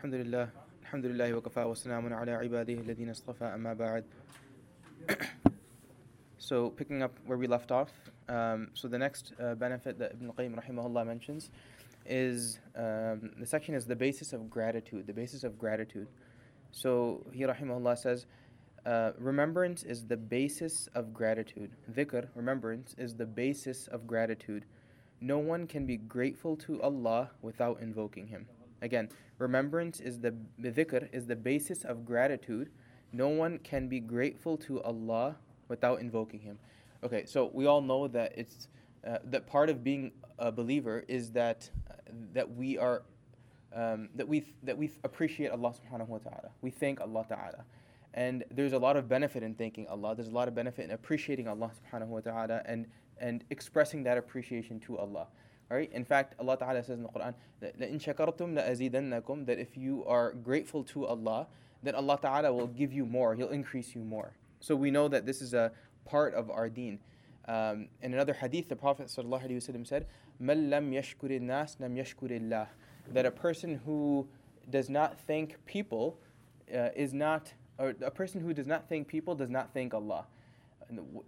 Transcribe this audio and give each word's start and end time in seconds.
الحمد 0.00 0.13
لله 0.13 0.49
الحمد 0.81 1.05
لله 1.05 1.33
وكفى 1.33 1.63
وسلام 1.63 2.13
على 2.13 2.31
عباده 2.31 2.73
الذين 2.73 3.09
اصطفى 3.09 3.45
أما 3.45 3.73
بعد 3.73 4.03
So 6.37 6.69
picking 6.69 7.01
up 7.01 7.13
where 7.25 7.37
we 7.37 7.47
left 7.47 7.71
off, 7.71 7.91
um, 8.27 8.69
so 8.73 8.87
the 8.87 8.97
next 8.97 9.33
uh, 9.39 9.55
benefit 9.55 9.97
that 9.99 10.11
Ibn 10.13 10.31
Qayyim 10.33 10.59
rahimahullah 10.61 11.05
mentions 11.05 11.49
is 12.05 12.59
um, 12.75 13.31
the 13.39 13.45
section 13.45 13.73
is 13.75 13.85
the 13.85 13.95
basis 13.95 14.33
of 14.33 14.49
gratitude, 14.49 15.07
the 15.07 15.13
basis 15.13 15.43
of 15.43 15.57
gratitude. 15.57 16.07
So 16.71 17.25
he 17.31 17.43
rahimahullah 17.43 17.97
says, 17.97 18.25
uh, 18.85 19.11
remembrance 19.17 19.83
is 19.83 20.07
the 20.07 20.17
basis 20.17 20.89
of 20.95 21.13
gratitude. 21.13 21.71
Dhikr, 21.91 22.27
remembrance, 22.35 22.95
is 22.97 23.15
the 23.15 23.25
basis 23.25 23.87
of 23.87 24.07
gratitude. 24.07 24.65
No 25.21 25.37
one 25.37 25.67
can 25.67 25.85
be 25.85 25.97
grateful 25.97 26.57
to 26.57 26.81
Allah 26.81 27.29
without 27.41 27.79
invoking 27.81 28.27
Him. 28.27 28.47
Again, 28.81 29.09
remembrance 29.37 29.99
is 29.99 30.19
the, 30.19 30.35
dhikr 30.61 31.09
is 31.13 31.25
the 31.25 31.35
basis 31.35 31.83
of 31.83 32.05
gratitude. 32.05 32.69
No 33.13 33.29
one 33.29 33.59
can 33.59 33.87
be 33.87 33.99
grateful 33.99 34.57
to 34.57 34.81
Allah 34.83 35.35
without 35.67 35.99
invoking 35.99 36.39
Him. 36.39 36.57
Okay, 37.03 37.25
so 37.25 37.49
we 37.53 37.65
all 37.65 37.81
know 37.81 38.07
that 38.07 38.33
it's 38.37 38.67
uh, 39.07 39.17
that 39.25 39.47
part 39.47 39.69
of 39.69 39.83
being 39.83 40.11
a 40.37 40.51
believer 40.51 41.03
is 41.07 41.31
that 41.31 41.69
uh, 41.89 41.95
that 42.33 42.55
we 42.55 42.77
are 42.77 43.01
um, 43.73 44.09
that 44.15 44.27
we 44.27 44.45
that 44.63 44.77
we 44.77 44.91
appreciate 45.03 45.49
Allah 45.49 45.73
Subhanahu 45.73 46.07
wa 46.07 46.19
Taala. 46.19 46.49
We 46.61 46.69
thank 46.69 47.01
Allah 47.01 47.25
Taala. 47.29 47.63
And 48.13 48.43
there's 48.51 48.73
a 48.73 48.79
lot 48.79 48.97
of 48.97 49.07
benefit 49.07 49.43
in 49.43 49.55
thanking 49.55 49.87
Allah. 49.87 50.15
There's 50.15 50.27
a 50.27 50.33
lot 50.33 50.47
of 50.47 50.55
benefit 50.55 50.85
in 50.85 50.91
appreciating 50.91 51.47
Allah 51.47 51.71
subhanahu 51.71 52.07
wa 52.07 52.19
ta'ala 52.19 52.61
and, 52.65 52.87
and 53.19 53.43
expressing 53.49 54.03
that 54.03 54.17
appreciation 54.17 54.79
to 54.81 54.97
Allah. 54.97 55.27
All 55.70 55.76
right? 55.76 55.90
In 55.92 56.04
fact, 56.04 56.34
Allah 56.38 56.56
Ta'ala 56.56 56.82
says 56.82 56.98
in 56.98 57.02
the 57.02 57.08
Quran 57.08 57.34
that 57.60 57.78
لَإِن 57.78 58.00
شَكَرْتُمْ 58.02 58.54
لَأَزِيدَنَّكُمْ 58.54 59.46
that 59.46 59.58
if 59.58 59.76
you 59.76 60.04
are 60.06 60.32
grateful 60.32 60.84
to 60.84 61.06
Allah, 61.06 61.46
then 61.82 61.94
Allah 61.94 62.18
Ta'ala 62.20 62.52
will 62.52 62.68
give 62.68 62.92
you 62.92 63.04
more. 63.04 63.34
He'll 63.34 63.48
increase 63.48 63.94
you 63.94 64.02
more. 64.02 64.32
So 64.60 64.76
we 64.76 64.90
know 64.90 65.08
that 65.08 65.26
this 65.26 65.42
is 65.42 65.54
a 65.54 65.72
part 66.04 66.34
of 66.34 66.50
our 66.50 66.68
deen. 66.68 66.98
Um, 67.48 67.88
in 68.02 68.14
another 68.14 68.32
hadith, 68.32 68.68
the 68.68 68.76
Prophet 68.76 69.06
ﷺ 69.06 69.86
said, 69.86 70.06
مَن 70.42 70.68
لَمْ 70.68 70.92
يَشْكُرِ 70.92 71.40
النَّاسِ 71.40 71.78
لَمْ 71.78 71.96
يَشْكُرِ 71.96 72.40
اللَّهِ 72.40 72.66
That 73.12 73.26
a 73.26 73.30
person 73.30 73.80
who 73.84 74.28
does 74.70 74.88
not 74.88 75.18
thank 75.20 75.64
people 75.66 76.18
uh, 76.74 76.88
is 76.96 77.14
not 77.14 77.52
or 77.78 77.94
a 78.02 78.10
person 78.10 78.40
who 78.40 78.54
does 78.54 78.66
not 78.66 78.88
thank 78.88 79.06
people 79.06 79.34
does 79.34 79.50
not 79.50 79.72
thank 79.72 79.92
Allah. 79.94 80.26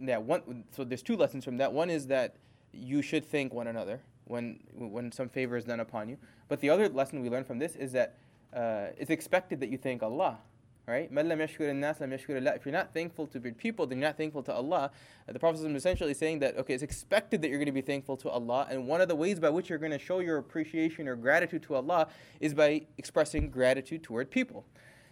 Yeah, 0.01 0.19
one, 0.19 0.65
so 0.71 0.85
there's 0.85 1.03
two 1.03 1.17
lessons 1.17 1.45
from 1.45 1.57
that. 1.59 1.73
One 1.73 1.91
is 1.91 2.07
that 2.07 2.37
you 2.73 3.03
should 3.03 3.25
thank 3.25 3.53
one 3.53 3.67
another 3.67 4.01
when 4.26 4.60
when 4.74 5.12
some 5.12 5.30
favor 5.30 5.58
is 5.58 5.66
done 5.66 5.80
upon 5.80 6.10
you. 6.10 6.18
But 6.48 6.60
the 6.60 6.70
other 6.70 6.90
lesson 6.90 7.22
we 7.22 7.30
learn 7.30 7.44
from 7.44 7.60
this 7.60 7.76
is 7.76 7.92
that 7.94 8.18
uh, 8.54 8.88
it's 8.98 9.10
expected 9.10 9.60
that 9.62 9.70
you 9.70 9.78
thank 9.78 10.04
Allah. 10.04 10.40
Right? 10.86 11.10
If 11.10 12.66
you're 12.66 12.74
not 12.74 12.94
thankful 12.94 13.28
to 13.28 13.40
people, 13.40 13.88
then 13.88 14.00
you're 14.00 14.08
not 14.10 14.18
thankful 14.18 14.44
to 14.44 14.54
Allah. 14.54 14.92
The 15.28 15.40
Prophet 15.40 15.66
is 15.66 15.76
essentially 15.76 16.14
saying 16.14 16.40
that 16.40 16.58
okay, 16.58 16.74
it's 16.74 16.84
expected 16.84 17.42
that 17.42 17.48
you're 17.48 17.58
going 17.58 17.68
to 17.68 17.72
be 17.72 17.82
thankful 17.82 18.18
to 18.18 18.30
Allah, 18.30 18.68
and 18.70 18.86
one 18.86 19.00
of 19.00 19.08
the 19.08 19.16
ways 19.16 19.40
by 19.40 19.50
which 19.50 19.70
you're 19.70 19.80
going 19.80 19.94
to 19.94 20.00
show 20.00 20.20
your 20.20 20.38
appreciation 20.40 21.08
or 21.08 21.16
gratitude 21.16 21.64
to 21.64 21.76
Allah 21.76 22.10
is 22.42 22.54
by 22.54 22.82
expressing 22.98 23.50
gratitude 23.50 24.04
toward 24.04 24.30
people. 24.30 24.66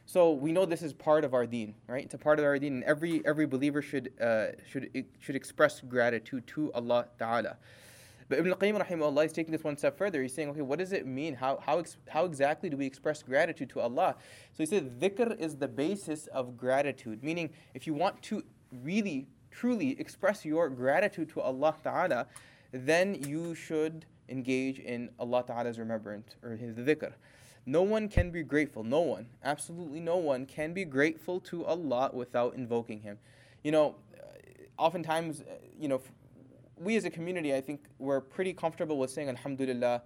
So 0.06 0.32
we 0.32 0.52
know 0.52 0.66
this 0.66 0.82
is 0.82 0.92
part 0.92 1.24
of 1.24 1.34
our 1.34 1.46
deen, 1.46 1.74
right? 1.88 2.04
It's 2.04 2.16
a 2.16 2.18
part 2.18 2.38
of 2.38 2.44
our 2.44 2.60
deen, 2.60 2.74
and 2.74 2.84
every 2.84 3.26
every 3.26 3.46
believer 3.46 3.82
should 3.82 4.12
uh, 4.20 4.48
should 4.70 5.06
should 5.20 5.38
express 5.38 5.80
gratitude 5.80 6.46
to 6.48 6.74
Allah 6.74 7.06
Taala. 7.18 7.56
But 8.32 8.40
Ibn 8.40 8.52
al-Qayyim 8.54 8.82
rahimahullah 8.82 9.26
is 9.26 9.34
taking 9.34 9.52
this 9.52 9.62
one 9.62 9.76
step 9.76 9.98
further. 9.98 10.22
He's 10.22 10.34
saying, 10.34 10.52
okay, 10.52 10.62
what 10.62 10.80
does 10.80 10.94
it 10.94 11.06
mean? 11.06 11.34
How, 11.34 11.60
how, 11.66 11.80
ex- 11.80 11.98
how 12.08 12.24
exactly 12.24 12.70
do 12.70 12.78
we 12.78 12.86
express 12.86 13.22
gratitude 13.22 13.70
to 13.72 13.82
Allah? 13.82 14.16
So 14.54 14.60
he 14.60 14.66
said, 14.66 15.02
dhikr 15.02 15.38
is 15.38 15.58
the 15.58 15.68
basis 15.68 16.28
of 16.28 16.56
gratitude. 16.56 17.26
Meaning, 17.26 17.50
if 17.74 17.86
you 17.86 17.94
want 17.94 18.22
to 18.22 18.42
really, 18.84 19.28
truly 19.52 20.00
express 20.00 20.46
your 20.46 20.70
gratitude 20.70 21.28
to 21.32 21.42
Allah 21.42 21.76
Ta'ala, 21.84 22.28
then 22.72 23.16
you 23.16 23.54
should 23.54 24.06
engage 24.30 24.80
in 24.80 25.10
Allah 25.20 25.44
Ta'ala's 25.46 25.78
remembrance 25.78 26.36
or 26.42 26.52
His 26.52 26.78
dhikr. 26.78 27.12
No 27.66 27.82
one 27.82 28.08
can 28.08 28.32
be 28.32 28.44
grateful. 28.44 28.86
No 28.86 29.02
one, 29.02 29.26
absolutely 29.44 30.00
no 30.00 30.16
one, 30.16 30.46
can 30.46 30.72
be 30.72 30.86
grateful 30.86 31.42
to 31.42 31.66
Allah 31.66 32.12
without 32.14 32.56
invoking 32.56 33.02
Him. 33.02 33.18
You 33.62 33.74
know, 33.74 33.96
oftentimes, 34.78 35.44
you 35.78 35.90
know, 35.90 36.02
we 36.82 36.96
as 36.96 37.06
a 37.06 37.10
community, 37.10 37.54
I 37.54 37.62
think 37.62 37.82
we're 38.00 38.22
pretty 38.22 38.54
comfortable 38.54 38.98
with 38.98 39.12
saying 39.12 39.30
Alhamdulillah 39.30 40.02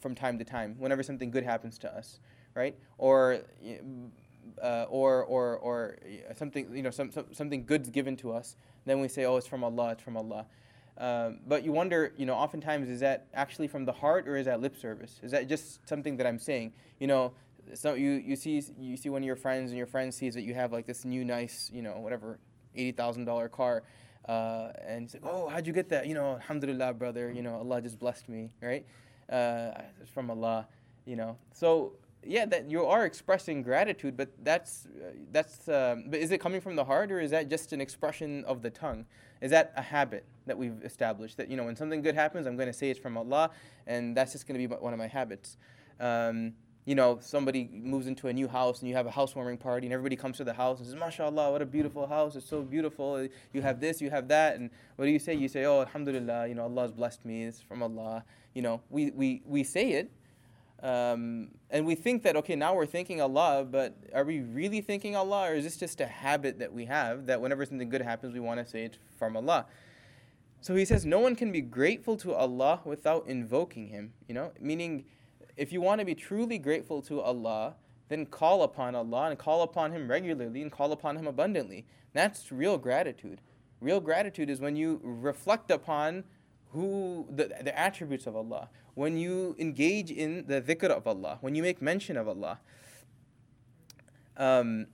from 0.00 0.14
time 0.14 0.38
to 0.38 0.44
time 0.44 0.76
whenever 0.78 1.02
something 1.02 1.30
good 1.30 1.44
happens 1.44 1.78
to 1.78 1.94
us, 1.94 2.20
right? 2.54 2.76
Or, 2.98 3.40
uh, 4.62 4.86
or, 4.88 5.24
or, 5.24 5.56
or 5.58 5.96
something, 6.36 6.74
you 6.74 6.82
know, 6.82 6.90
some, 6.90 7.10
some, 7.10 7.26
something 7.32 7.64
good's 7.64 7.90
given 7.90 8.16
to 8.18 8.32
us. 8.32 8.56
Then 8.84 9.00
we 9.00 9.08
say, 9.08 9.24
oh, 9.24 9.36
it's 9.36 9.46
from 9.46 9.64
Allah, 9.64 9.92
it's 9.92 10.02
from 10.02 10.16
Allah. 10.16 10.46
Um, 10.98 11.40
but 11.46 11.64
you 11.64 11.72
wonder, 11.72 12.12
you 12.16 12.24
know, 12.24 12.34
oftentimes 12.34 12.88
is 12.88 13.00
that 13.00 13.26
actually 13.34 13.68
from 13.68 13.84
the 13.84 13.92
heart 13.92 14.26
or 14.26 14.36
is 14.36 14.46
that 14.46 14.60
lip 14.60 14.76
service? 14.76 15.20
Is 15.22 15.32
that 15.32 15.48
just 15.48 15.86
something 15.88 16.16
that 16.16 16.26
I'm 16.26 16.38
saying? 16.38 16.72
You 16.98 17.06
know, 17.06 17.32
so 17.74 17.94
you, 17.94 18.12
you 18.12 18.36
see 18.36 18.62
you 18.78 18.96
see 18.96 19.10
one 19.10 19.22
of 19.22 19.26
your 19.26 19.36
friends 19.36 19.70
and 19.70 19.76
your 19.76 19.86
friend 19.86 20.14
sees 20.14 20.34
that 20.34 20.42
you 20.42 20.54
have 20.54 20.72
like 20.72 20.86
this 20.86 21.04
new 21.04 21.24
nice, 21.24 21.70
you 21.72 21.82
know, 21.82 21.98
whatever, 21.98 22.38
eighty 22.74 22.92
thousand 22.92 23.24
dollar 23.26 23.48
car, 23.48 23.82
uh, 24.26 24.72
and 24.86 25.02
he's 25.02 25.14
like, 25.14 25.22
oh, 25.24 25.48
how'd 25.48 25.66
you 25.66 25.72
get 25.72 25.88
that? 25.90 26.06
You 26.06 26.14
know, 26.14 26.34
Alhamdulillah, 26.34 26.94
brother. 26.94 27.30
You 27.30 27.42
know, 27.42 27.56
Allah 27.56 27.80
just 27.80 27.98
blessed 27.98 28.28
me, 28.28 28.50
right? 28.60 28.84
Uh, 29.30 29.70
it's 30.00 30.10
from 30.10 30.30
Allah, 30.30 30.66
you 31.04 31.16
know. 31.16 31.36
So 31.52 31.92
yeah, 32.24 32.44
that 32.46 32.70
you 32.70 32.84
are 32.84 33.04
expressing 33.04 33.62
gratitude, 33.62 34.16
but 34.16 34.30
that's 34.42 34.86
uh, 34.86 35.12
that's. 35.30 35.68
Um, 35.68 36.04
but 36.08 36.18
is 36.18 36.30
it 36.30 36.38
coming 36.38 36.60
from 36.60 36.76
the 36.76 36.84
heart, 36.84 37.12
or 37.12 37.20
is 37.20 37.30
that 37.30 37.48
just 37.48 37.72
an 37.72 37.80
expression 37.80 38.44
of 38.44 38.62
the 38.62 38.70
tongue? 38.70 39.06
Is 39.40 39.50
that 39.50 39.72
a 39.76 39.82
habit 39.82 40.24
that 40.46 40.58
we've 40.58 40.82
established? 40.82 41.36
That 41.36 41.48
you 41.48 41.56
know, 41.56 41.64
when 41.64 41.76
something 41.76 42.02
good 42.02 42.14
happens, 42.14 42.46
I'm 42.46 42.56
going 42.56 42.68
to 42.68 42.72
say 42.72 42.90
it's 42.90 42.98
from 42.98 43.16
Allah, 43.16 43.50
and 43.86 44.16
that's 44.16 44.32
just 44.32 44.46
going 44.46 44.60
to 44.60 44.68
be 44.68 44.74
one 44.74 44.92
of 44.92 44.98
my 44.98 45.06
habits. 45.06 45.56
Um, 46.00 46.54
you 46.86 46.94
know, 46.94 47.18
somebody 47.20 47.68
moves 47.72 48.06
into 48.06 48.28
a 48.28 48.32
new 48.32 48.46
house 48.46 48.80
and 48.80 48.88
you 48.88 48.94
have 48.94 49.06
a 49.06 49.10
housewarming 49.10 49.58
party 49.58 49.86
and 49.86 49.92
everybody 49.92 50.16
comes 50.16 50.36
to 50.38 50.44
the 50.44 50.52
house 50.52 50.78
and 50.78 50.86
says, 50.86 50.94
MashaAllah, 50.94 51.50
what 51.50 51.60
a 51.60 51.66
beautiful 51.66 52.06
house. 52.06 52.36
It's 52.36 52.48
so 52.48 52.62
beautiful. 52.62 53.28
You 53.52 53.60
have 53.60 53.80
this, 53.80 54.00
you 54.00 54.08
have 54.08 54.28
that. 54.28 54.56
And 54.56 54.70
what 54.94 55.04
do 55.04 55.10
you 55.10 55.18
say? 55.18 55.34
You 55.34 55.48
say, 55.48 55.64
oh, 55.64 55.80
Alhamdulillah, 55.80 56.46
you 56.46 56.54
know, 56.54 56.62
Allah 56.62 56.82
has 56.82 56.92
blessed 56.92 57.24
me. 57.24 57.42
It's 57.42 57.60
from 57.60 57.82
Allah. 57.82 58.24
You 58.54 58.62
know, 58.62 58.80
we, 58.88 59.10
we, 59.10 59.42
we 59.44 59.64
say 59.64 59.92
it, 59.92 60.10
um, 60.82 61.48
and 61.70 61.84
we 61.86 61.94
think 61.94 62.22
that, 62.22 62.36
okay, 62.36 62.54
now 62.54 62.74
we're 62.74 62.86
thanking 62.86 63.20
Allah, 63.20 63.66
but 63.68 63.96
are 64.14 64.24
we 64.24 64.40
really 64.40 64.80
thanking 64.80 65.16
Allah, 65.16 65.50
or 65.50 65.54
is 65.54 65.64
this 65.64 65.76
just 65.76 66.00
a 66.00 66.06
habit 66.06 66.58
that 66.58 66.72
we 66.72 66.84
have 66.84 67.26
that 67.26 67.40
whenever 67.40 67.64
something 67.66 67.88
good 67.88 68.02
happens, 68.02 68.32
we 68.32 68.40
want 68.40 68.60
to 68.60 68.66
say 68.66 68.84
it's 68.84 68.98
from 69.18 69.36
Allah? 69.36 69.66
So 70.60 70.74
he 70.74 70.84
says, 70.84 71.04
no 71.04 71.18
one 71.18 71.34
can 71.34 71.50
be 71.50 71.60
grateful 71.60 72.16
to 72.18 72.34
Allah 72.34 72.80
without 72.84 73.26
invoking 73.26 73.88
Him, 73.88 74.12
you 74.28 74.34
know, 74.34 74.52
meaning 74.60 75.04
if 75.56 75.72
you 75.72 75.80
want 75.80 76.00
to 76.00 76.04
be 76.04 76.14
truly 76.14 76.58
grateful 76.58 77.02
to 77.02 77.20
Allah, 77.20 77.74
then 78.08 78.26
call 78.26 78.62
upon 78.62 78.94
Allah 78.94 79.30
and 79.30 79.38
call 79.38 79.62
upon 79.62 79.92
Him 79.92 80.08
regularly 80.08 80.62
and 80.62 80.70
call 80.70 80.92
upon 80.92 81.16
Him 81.16 81.26
abundantly. 81.26 81.86
That's 82.12 82.52
real 82.52 82.78
gratitude. 82.78 83.40
Real 83.80 84.00
gratitude 84.00 84.48
is 84.48 84.60
when 84.60 84.76
you 84.76 85.00
reflect 85.02 85.70
upon 85.70 86.24
who 86.72 87.26
the, 87.30 87.52
the 87.62 87.78
attributes 87.78 88.26
of 88.26 88.36
Allah, 88.36 88.68
when 88.94 89.16
you 89.16 89.56
engage 89.58 90.10
in 90.10 90.46
the 90.46 90.60
dhikr 90.60 90.90
of 90.90 91.06
Allah, 91.06 91.38
when 91.40 91.54
you 91.54 91.62
make 91.62 91.80
mention 91.80 92.16
of 92.16 92.28
Allah. 92.28 92.60
Um, 94.36 94.86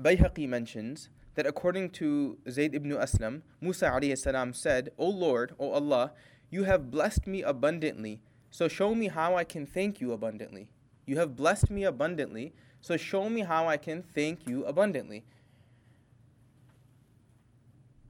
Bayhaqi 0.00 0.48
mentions 0.48 1.10
that 1.34 1.46
according 1.46 1.90
to 1.90 2.38
Zayd 2.48 2.74
ibn 2.74 2.90
Aslam, 2.92 3.42
Musa 3.60 4.00
salam 4.16 4.52
said, 4.52 4.90
O 4.98 5.08
Lord, 5.08 5.54
O 5.58 5.72
Allah, 5.72 6.12
you 6.50 6.64
have 6.64 6.90
blessed 6.90 7.26
me 7.26 7.42
abundantly, 7.42 8.20
so 8.50 8.68
show 8.68 8.94
me 8.94 9.08
how 9.08 9.36
I 9.36 9.44
can 9.44 9.66
thank 9.66 10.00
you 10.00 10.12
abundantly. 10.12 10.68
You 11.06 11.18
have 11.18 11.36
blessed 11.36 11.70
me 11.70 11.84
abundantly, 11.84 12.52
so 12.80 12.96
show 12.96 13.28
me 13.28 13.42
how 13.42 13.66
I 13.66 13.76
can 13.76 14.02
thank 14.02 14.46
you 14.46 14.64
abundantly. 14.64 15.24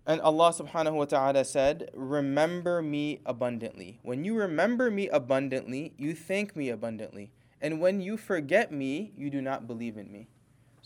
And 0.06 0.20
Allah 0.20 0.52
subhanahu 0.52 0.94
wa 0.94 1.04
ta'ala 1.06 1.44
said, 1.44 1.90
Remember 1.94 2.82
me 2.82 3.20
abundantly. 3.24 4.00
When 4.02 4.24
you 4.24 4.34
remember 4.36 4.90
me 4.90 5.08
abundantly, 5.08 5.94
you 5.96 6.14
thank 6.14 6.54
me 6.54 6.68
abundantly. 6.68 7.30
And 7.62 7.80
when 7.80 8.02
you 8.02 8.18
forget 8.18 8.70
me, 8.70 9.12
you 9.16 9.30
do 9.30 9.40
not 9.40 9.66
believe 9.66 9.96
in 9.96 10.12
me. 10.12 10.28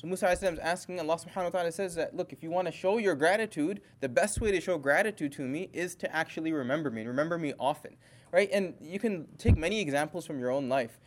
So 0.00 0.06
Musa 0.06 0.30
is 0.30 0.44
asking, 0.44 1.00
Allah 1.00 1.16
subhanahu 1.16 1.44
wa 1.44 1.50
ta'ala 1.50 1.72
says 1.72 1.96
that, 1.96 2.14
look, 2.14 2.32
if 2.32 2.40
you 2.40 2.50
want 2.50 2.66
to 2.66 2.72
show 2.72 2.98
your 2.98 3.16
gratitude, 3.16 3.80
the 3.98 4.08
best 4.08 4.40
way 4.40 4.52
to 4.52 4.60
show 4.60 4.78
gratitude 4.78 5.32
to 5.32 5.42
me 5.42 5.70
is 5.72 5.96
to 5.96 6.14
actually 6.14 6.52
remember 6.52 6.88
me, 6.88 7.00
and 7.00 7.08
remember 7.08 7.36
me 7.36 7.52
often. 7.58 7.96
Right? 8.30 8.48
And 8.52 8.74
you 8.80 9.00
can 9.00 9.26
take 9.38 9.56
many 9.56 9.80
examples 9.80 10.24
from 10.24 10.38
your 10.38 10.52
own 10.52 10.68
life. 10.68 11.00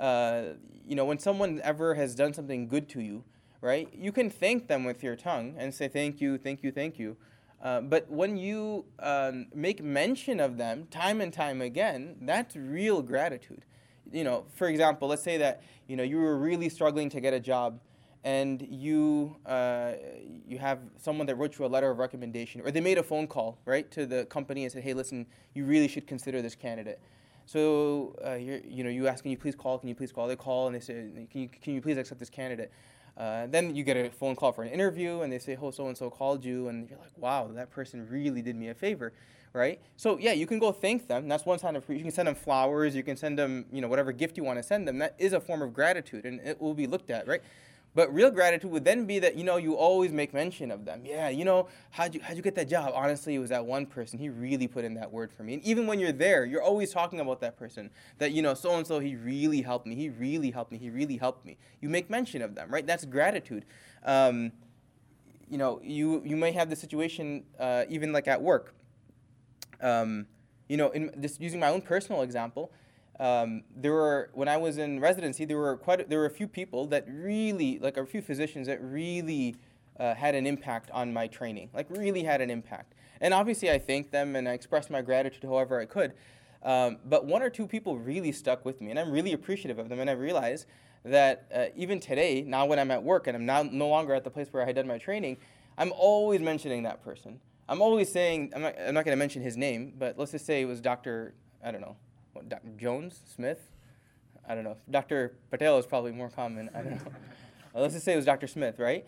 Uh, 0.00 0.54
you 0.86 0.96
know, 0.96 1.04
when 1.04 1.18
someone 1.18 1.60
ever 1.62 1.94
has 1.96 2.14
done 2.14 2.32
something 2.32 2.68
good 2.68 2.88
to 2.88 3.02
you, 3.02 3.22
right, 3.60 3.86
you 3.92 4.12
can 4.12 4.30
thank 4.30 4.66
them 4.66 4.84
with 4.84 5.02
your 5.02 5.14
tongue 5.14 5.54
and 5.58 5.74
say, 5.74 5.86
thank 5.86 6.18
you, 6.18 6.38
thank 6.38 6.62
you, 6.62 6.72
thank 6.72 6.98
you. 6.98 7.18
Uh, 7.62 7.82
but 7.82 8.10
when 8.10 8.38
you 8.38 8.86
um, 9.00 9.48
make 9.54 9.82
mention 9.84 10.40
of 10.40 10.56
them 10.56 10.86
time 10.90 11.20
and 11.20 11.34
time 11.34 11.60
again, 11.60 12.16
that's 12.22 12.56
real 12.56 13.02
gratitude. 13.02 13.66
you 14.12 14.24
know, 14.24 14.46
for 14.54 14.68
example, 14.68 15.08
let's 15.08 15.22
say 15.22 15.36
that 15.38 15.62
you 15.86 15.96
know 15.96 16.02
you 16.02 16.18
were 16.18 16.38
really 16.38 16.68
struggling 16.68 17.08
to 17.10 17.20
get 17.20 17.34
a 17.34 17.40
job, 17.40 17.80
and 18.24 18.66
you 18.70 19.36
uh, 19.46 19.92
you 20.46 20.58
have 20.58 20.80
someone 20.96 21.26
that 21.26 21.36
wrote 21.36 21.58
you 21.58 21.64
a 21.64 21.66
letter 21.66 21.90
of 21.90 21.98
recommendation, 21.98 22.60
or 22.60 22.70
they 22.70 22.80
made 22.80 22.98
a 22.98 23.02
phone 23.02 23.26
call 23.26 23.58
right 23.64 23.90
to 23.92 24.06
the 24.06 24.24
company 24.26 24.64
and 24.64 24.72
said, 24.72 24.82
hey, 24.82 24.94
listen, 24.94 25.26
you 25.54 25.64
really 25.64 25.88
should 25.88 26.06
consider 26.06 26.42
this 26.42 26.54
candidate. 26.54 27.00
So 27.46 28.14
uh, 28.26 28.34
you 28.34 28.84
know, 28.84 28.90
you 28.90 29.06
ask, 29.06 29.22
can 29.22 29.30
you 29.30 29.38
please 29.38 29.54
call? 29.54 29.78
Can 29.78 29.88
you 29.88 29.94
please 29.94 30.12
call? 30.12 30.28
They 30.28 30.36
call 30.36 30.66
and 30.66 30.76
they 30.76 30.80
say, 30.80 31.26
can 31.30 31.42
you, 31.42 31.48
can 31.48 31.74
you 31.74 31.80
please 31.80 31.96
accept 31.96 32.20
this 32.20 32.30
candidate? 32.30 32.70
Uh, 33.16 33.46
then 33.48 33.74
you 33.74 33.82
get 33.82 33.96
a 33.96 34.10
phone 34.10 34.36
call 34.36 34.52
for 34.52 34.62
an 34.62 34.70
interview, 34.70 35.22
and 35.22 35.32
they 35.32 35.40
say, 35.40 35.58
"Oh, 35.60 35.72
so 35.72 35.88
and 35.88 35.98
so 35.98 36.08
called 36.08 36.44
you," 36.44 36.68
and 36.68 36.88
you're 36.88 37.00
like, 37.00 37.10
"Wow, 37.16 37.50
that 37.52 37.68
person 37.68 38.06
really 38.08 38.42
did 38.42 38.54
me 38.54 38.68
a 38.68 38.74
favor." 38.74 39.12
right? 39.52 39.80
So 39.96 40.18
yeah, 40.18 40.32
you 40.32 40.46
can 40.46 40.58
go 40.58 40.72
thank 40.72 41.08
them. 41.08 41.28
That's 41.28 41.44
one 41.44 41.58
sign 41.58 41.76
of 41.76 41.88
you 41.88 42.02
can 42.02 42.10
send 42.10 42.28
them 42.28 42.34
flowers. 42.34 42.94
You 42.94 43.02
can 43.02 43.16
send 43.16 43.38
them, 43.38 43.66
you 43.72 43.80
know, 43.80 43.88
whatever 43.88 44.12
gift 44.12 44.36
you 44.36 44.44
want 44.44 44.58
to 44.58 44.62
send 44.62 44.86
them. 44.86 44.98
That 44.98 45.14
is 45.18 45.32
a 45.32 45.40
form 45.40 45.62
of 45.62 45.72
gratitude, 45.72 46.24
and 46.24 46.40
it 46.40 46.60
will 46.60 46.74
be 46.74 46.86
looked 46.86 47.10
at, 47.10 47.26
right? 47.26 47.42
But 47.98 48.14
real 48.14 48.30
gratitude 48.30 48.70
would 48.70 48.84
then 48.84 49.06
be 49.06 49.18
that 49.18 49.34
you 49.34 49.42
know 49.42 49.56
you 49.56 49.74
always 49.74 50.12
make 50.12 50.32
mention 50.32 50.70
of 50.70 50.84
them. 50.84 51.02
Yeah, 51.04 51.30
you 51.30 51.44
know 51.44 51.66
how'd 51.90 52.14
you 52.14 52.20
how'd 52.22 52.36
you 52.36 52.44
get 52.44 52.54
that 52.54 52.68
job? 52.68 52.92
Honestly, 52.94 53.34
it 53.34 53.40
was 53.40 53.50
that 53.50 53.66
one 53.66 53.86
person. 53.86 54.20
He 54.20 54.28
really 54.28 54.68
put 54.68 54.84
in 54.84 54.94
that 54.94 55.10
word 55.10 55.32
for 55.32 55.42
me. 55.42 55.54
And 55.54 55.64
even 55.64 55.88
when 55.88 55.98
you're 55.98 56.12
there, 56.12 56.44
you're 56.44 56.62
always 56.62 56.92
talking 56.92 57.18
about 57.18 57.40
that 57.40 57.58
person. 57.58 57.90
That 58.18 58.30
you 58.30 58.40
know 58.40 58.54
so 58.54 58.76
and 58.76 58.86
so 58.86 59.00
he 59.00 59.16
really 59.16 59.62
helped 59.62 59.84
me. 59.84 59.96
He 59.96 60.10
really 60.10 60.52
helped 60.52 60.70
me. 60.70 60.78
He 60.78 60.90
really 60.90 61.16
helped 61.16 61.44
me. 61.44 61.56
You 61.80 61.88
make 61.88 62.08
mention 62.08 62.40
of 62.40 62.54
them, 62.54 62.70
right? 62.70 62.86
That's 62.86 63.04
gratitude. 63.04 63.64
Um, 64.04 64.52
you 65.50 65.58
know, 65.58 65.80
you 65.82 66.22
you 66.24 66.36
may 66.36 66.52
have 66.52 66.70
the 66.70 66.76
situation 66.76 67.42
uh, 67.58 67.82
even 67.88 68.12
like 68.12 68.28
at 68.28 68.40
work 68.40 68.76
um, 69.80 70.26
you 70.68 70.76
know, 70.76 70.90
in 70.90 71.10
just 71.20 71.40
using 71.40 71.60
my 71.60 71.68
own 71.70 71.80
personal 71.80 72.22
example, 72.22 72.70
um, 73.20 73.64
there 73.74 73.92
were 73.92 74.30
when 74.32 74.48
I 74.48 74.56
was 74.56 74.78
in 74.78 75.00
residency, 75.00 75.44
there 75.44 75.58
were 75.58 75.76
quite 75.76 76.00
a, 76.00 76.04
there 76.04 76.18
were 76.20 76.26
a 76.26 76.30
few 76.30 76.48
people 76.48 76.86
that 76.88 77.04
really 77.08 77.78
like 77.78 77.96
a 77.96 78.06
few 78.06 78.22
physicians 78.22 78.66
that 78.68 78.82
really 78.82 79.56
uh, 79.98 80.14
had 80.14 80.34
an 80.34 80.46
impact 80.46 80.90
on 80.92 81.12
my 81.12 81.26
training, 81.26 81.70
like 81.74 81.86
really 81.90 82.22
had 82.22 82.40
an 82.40 82.50
impact. 82.50 82.94
And 83.20 83.34
obviously, 83.34 83.70
I 83.70 83.78
thanked 83.78 84.12
them 84.12 84.36
and 84.36 84.48
I 84.48 84.52
expressed 84.52 84.90
my 84.90 85.02
gratitude 85.02 85.44
however 85.44 85.80
I 85.80 85.86
could. 85.86 86.12
Um, 86.62 86.98
but 87.04 87.24
one 87.24 87.42
or 87.42 87.50
two 87.50 87.66
people 87.66 87.98
really 87.98 88.32
stuck 88.32 88.64
with 88.64 88.80
me, 88.80 88.90
and 88.90 88.98
I'm 88.98 89.10
really 89.10 89.32
appreciative 89.32 89.78
of 89.78 89.88
them. 89.88 90.00
And 90.00 90.10
I 90.10 90.14
realize 90.14 90.66
that 91.04 91.46
uh, 91.54 91.66
even 91.76 92.00
today, 92.00 92.42
now 92.42 92.66
when 92.66 92.78
I'm 92.78 92.90
at 92.90 93.02
work 93.02 93.26
and 93.26 93.36
I'm 93.36 93.46
now 93.46 93.62
no 93.62 93.88
longer 93.88 94.14
at 94.14 94.24
the 94.24 94.30
place 94.30 94.48
where 94.50 94.62
I 94.62 94.66
had 94.66 94.76
done 94.76 94.86
my 94.86 94.98
training, 94.98 95.38
I'm 95.76 95.92
always 95.96 96.40
mentioning 96.40 96.82
that 96.84 97.02
person. 97.02 97.40
I'm 97.68 97.80
always 97.82 98.10
saying, 98.10 98.52
I'm 98.54 98.62
not, 98.62 98.74
I'm 98.78 98.94
not 98.94 99.04
going 99.04 99.12
to 99.12 99.18
mention 99.18 99.42
his 99.42 99.56
name, 99.56 99.92
but 99.98 100.18
let's 100.18 100.32
just 100.32 100.46
say 100.46 100.62
it 100.62 100.64
was 100.64 100.80
Dr. 100.80 101.34
I 101.62 101.70
don't 101.70 101.80
know, 101.80 101.96
Dr. 102.46 102.68
Jones, 102.76 103.20
Smith? 103.34 103.70
I 104.48 104.54
don't 104.54 104.64
know. 104.64 104.76
Dr. 104.90 105.34
Patel 105.50 105.78
is 105.78 105.86
probably 105.86 106.12
more 106.12 106.30
common. 106.30 106.70
I 106.74 106.82
don't 106.82 106.90
know. 106.92 107.12
let's 107.74 107.94
just 107.94 108.04
say 108.04 108.14
it 108.14 108.16
was 108.16 108.24
Dr. 108.24 108.46
Smith, 108.46 108.78
right? 108.78 109.06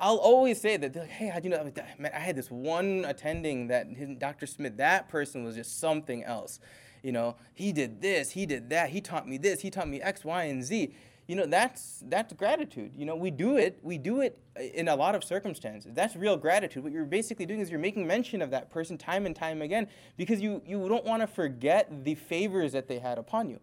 I'll 0.00 0.16
always 0.16 0.60
say 0.60 0.76
that, 0.76 0.96
like, 0.96 1.08
hey, 1.08 1.28
how'd 1.28 1.44
you 1.44 1.50
know? 1.50 1.70
Man, 1.98 2.12
I 2.14 2.18
had 2.18 2.36
this 2.36 2.50
one 2.50 3.04
attending 3.06 3.68
that 3.68 4.18
Dr. 4.18 4.46
Smith, 4.46 4.76
that 4.78 5.08
person 5.08 5.44
was 5.44 5.54
just 5.54 5.78
something 5.78 6.24
else. 6.24 6.60
You 7.02 7.12
know, 7.12 7.36
he 7.54 7.72
did 7.72 8.02
this, 8.02 8.30
he 8.30 8.46
did 8.46 8.70
that, 8.70 8.90
he 8.90 9.00
taught 9.00 9.26
me 9.28 9.38
this, 9.38 9.60
he 9.60 9.70
taught 9.70 9.88
me 9.88 10.02
X, 10.02 10.24
Y, 10.24 10.44
and 10.44 10.62
Z 10.62 10.94
you 11.30 11.36
know 11.36 11.46
that's 11.46 12.02
that's 12.08 12.32
gratitude. 12.32 12.90
You 12.96 13.06
know 13.06 13.14
we 13.14 13.30
do 13.30 13.56
it 13.56 13.78
we 13.82 13.98
do 13.98 14.20
it 14.20 14.36
in 14.74 14.88
a 14.88 14.96
lot 14.96 15.14
of 15.14 15.22
circumstances. 15.22 15.92
That's 15.94 16.16
real 16.16 16.36
gratitude. 16.36 16.82
What 16.82 16.92
you're 16.92 17.04
basically 17.04 17.46
doing 17.46 17.60
is 17.60 17.70
you're 17.70 17.78
making 17.78 18.04
mention 18.04 18.42
of 18.42 18.50
that 18.50 18.68
person 18.68 18.98
time 18.98 19.26
and 19.26 19.36
time 19.36 19.62
again 19.62 19.86
because 20.16 20.40
you 20.40 20.60
you 20.66 20.88
don't 20.88 21.04
want 21.04 21.22
to 21.22 21.28
forget 21.28 22.04
the 22.04 22.16
favors 22.16 22.72
that 22.72 22.88
they 22.88 22.98
had 22.98 23.16
upon 23.16 23.48
you. 23.48 23.60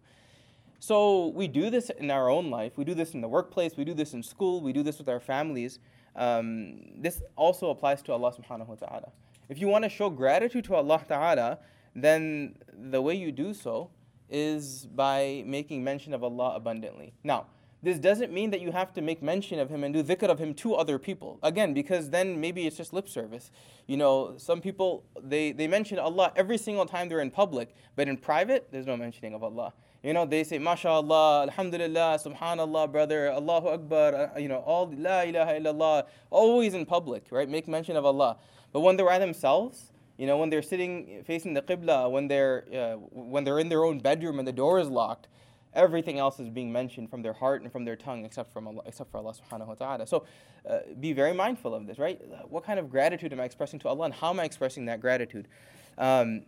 So 0.80 1.26
we 1.40 1.46
do 1.46 1.68
this 1.68 1.90
in 1.90 2.10
our 2.10 2.30
own 2.30 2.50
life. 2.50 2.78
We 2.78 2.84
do 2.84 2.94
this 2.94 3.12
in 3.12 3.20
the 3.20 3.28
workplace. 3.28 3.76
We 3.76 3.84
do 3.84 3.92
this 3.92 4.14
in 4.14 4.22
school. 4.22 4.62
We 4.62 4.72
do 4.72 4.82
this 4.82 4.96
with 4.96 5.10
our 5.10 5.20
families. 5.20 5.78
Um, 6.16 6.80
this 6.96 7.20
also 7.36 7.68
applies 7.68 8.00
to 8.04 8.14
allah 8.14 8.32
subhanahu 8.32 8.68
wa 8.68 8.76
ta'ala. 8.76 9.12
If 9.50 9.60
you 9.60 9.68
want 9.68 9.84
to 9.84 9.90
show 9.90 10.08
gratitude 10.08 10.64
to 10.64 10.74
allah 10.74 11.02
ta'ala 11.06 11.58
then 11.94 12.54
the 12.72 13.02
way 13.02 13.14
you 13.14 13.30
do 13.30 13.52
so 13.52 13.90
is 14.30 14.86
by 14.86 15.42
making 15.46 15.84
mention 15.84 16.14
of 16.14 16.22
allah 16.24 16.54
abundantly. 16.54 17.12
Now 17.22 17.46
this 17.82 17.98
doesn't 17.98 18.32
mean 18.32 18.50
that 18.50 18.60
you 18.60 18.72
have 18.72 18.92
to 18.94 19.00
make 19.00 19.22
mention 19.22 19.60
of 19.60 19.68
him 19.68 19.84
and 19.84 19.94
do 19.94 20.02
dhikr 20.02 20.28
of 20.28 20.38
him 20.38 20.52
to 20.54 20.74
other 20.74 20.98
people. 20.98 21.38
Again, 21.42 21.74
because 21.74 22.10
then 22.10 22.40
maybe 22.40 22.66
it's 22.66 22.76
just 22.76 22.92
lip 22.92 23.08
service. 23.08 23.50
You 23.86 23.96
know, 23.96 24.34
some 24.36 24.60
people, 24.60 25.04
they, 25.22 25.52
they 25.52 25.68
mention 25.68 25.98
Allah 25.98 26.32
every 26.34 26.58
single 26.58 26.86
time 26.86 27.08
they're 27.08 27.20
in 27.20 27.30
public, 27.30 27.74
but 27.94 28.08
in 28.08 28.16
private, 28.16 28.68
there's 28.72 28.86
no 28.86 28.96
mentioning 28.96 29.32
of 29.32 29.44
Allah. 29.44 29.72
You 30.02 30.12
know, 30.12 30.24
they 30.24 30.44
say, 30.44 30.58
MashaAllah, 30.58 31.42
Alhamdulillah, 31.48 32.18
Subhanallah, 32.24 32.90
brother, 32.90 33.32
Allahu 33.32 33.68
Akbar, 33.68 34.14
uh, 34.14 34.38
you 34.38 34.48
know, 34.48 34.58
all 34.58 34.92
La 34.96 35.22
ilaha 35.22 35.52
illallah, 35.52 36.06
always 36.30 36.74
in 36.74 36.84
public, 36.84 37.26
right? 37.30 37.48
Make 37.48 37.68
mention 37.68 37.96
of 37.96 38.04
Allah. 38.04 38.38
But 38.72 38.80
when 38.80 38.96
they're 38.96 39.06
by 39.06 39.18
themselves, 39.18 39.92
you 40.16 40.26
know, 40.26 40.36
when 40.36 40.50
they're 40.50 40.62
sitting 40.62 41.22
facing 41.24 41.54
the 41.54 41.62
Qibla, 41.62 42.10
when 42.10 42.28
they're, 42.28 42.64
uh, 42.72 42.94
when 43.12 43.44
they're 43.44 43.58
in 43.60 43.68
their 43.68 43.84
own 43.84 43.98
bedroom 43.98 44.38
and 44.38 44.46
the 44.46 44.52
door 44.52 44.78
is 44.78 44.88
locked, 44.88 45.28
everything 45.74 46.18
else 46.18 46.40
is 46.40 46.48
being 46.48 46.72
mentioned 46.72 47.10
from 47.10 47.22
their 47.22 47.32
heart 47.32 47.62
and 47.62 47.70
from 47.70 47.84
their 47.84 47.96
tongue 47.96 48.24
except 48.24 48.52
from 48.52 48.66
Allah, 48.66 48.82
except 48.86 49.10
for 49.10 49.18
Allah 49.18 49.34
subhanahu 49.34 49.68
wa 49.68 49.74
ta'ala. 49.74 50.06
So 50.06 50.24
uh, 50.68 50.78
be 50.98 51.12
very 51.12 51.34
mindful 51.34 51.74
of 51.74 51.86
this, 51.86 51.98
right? 51.98 52.20
What 52.48 52.64
kind 52.64 52.78
of 52.78 52.90
gratitude 52.90 53.32
am 53.32 53.40
I 53.40 53.44
expressing 53.44 53.78
to 53.80 53.88
Allah 53.88 54.06
and 54.06 54.14
how 54.14 54.30
am 54.30 54.40
I 54.40 54.44
expressing 54.44 54.86
that 54.86 55.00
gratitude? 55.00 55.48
Um, 55.96 56.42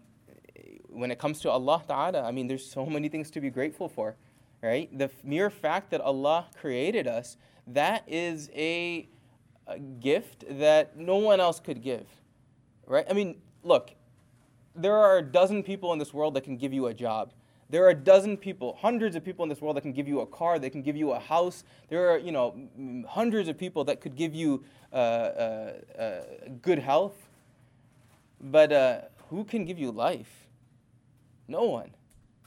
when 0.88 1.10
it 1.10 1.18
comes 1.18 1.40
to 1.40 1.50
Allah 1.50 1.82
ta'ala, 1.86 2.22
I 2.22 2.30
mean, 2.30 2.48
there's 2.48 2.68
so 2.68 2.86
many 2.86 3.08
things 3.08 3.30
to 3.32 3.40
be 3.40 3.50
grateful 3.50 3.88
for, 3.88 4.16
right? 4.62 4.96
The 4.96 5.10
mere 5.22 5.50
fact 5.50 5.90
that 5.90 6.00
Allah 6.00 6.46
created 6.60 7.06
us, 7.06 7.36
that 7.66 8.04
is 8.06 8.50
a, 8.54 9.08
a 9.66 9.78
gift 9.78 10.44
that 10.48 10.96
no 10.96 11.16
one 11.16 11.40
else 11.40 11.60
could 11.60 11.82
give, 11.82 12.06
right? 12.86 13.06
I 13.08 13.12
mean, 13.12 13.40
look, 13.62 13.92
there 14.74 14.96
are 14.96 15.18
a 15.18 15.22
dozen 15.22 15.62
people 15.62 15.92
in 15.92 15.98
this 15.98 16.12
world 16.12 16.34
that 16.34 16.44
can 16.44 16.56
give 16.56 16.72
you 16.72 16.86
a 16.86 16.94
job 16.94 17.32
there 17.70 17.84
are 17.84 17.90
a 17.90 17.94
dozen 17.94 18.36
people, 18.36 18.76
hundreds 18.80 19.14
of 19.14 19.24
people 19.24 19.44
in 19.44 19.48
this 19.48 19.60
world 19.60 19.76
that 19.76 19.82
can 19.82 19.92
give 19.92 20.08
you 20.08 20.20
a 20.20 20.26
car, 20.26 20.58
they 20.58 20.70
can 20.70 20.82
give 20.82 20.96
you 20.96 21.12
a 21.12 21.20
house. 21.20 21.64
There 21.88 22.10
are, 22.10 22.18
you 22.18 22.32
know, 22.32 22.54
hundreds 23.08 23.48
of 23.48 23.56
people 23.56 23.84
that 23.84 24.00
could 24.00 24.16
give 24.16 24.34
you 24.34 24.64
uh, 24.92 24.96
uh, 24.96 25.72
uh, 25.98 26.20
good 26.62 26.80
health. 26.80 27.14
But 28.40 28.72
uh, 28.72 29.00
who 29.28 29.44
can 29.44 29.64
give 29.64 29.78
you 29.78 29.92
life? 29.92 30.48
No 31.46 31.64
one. 31.64 31.90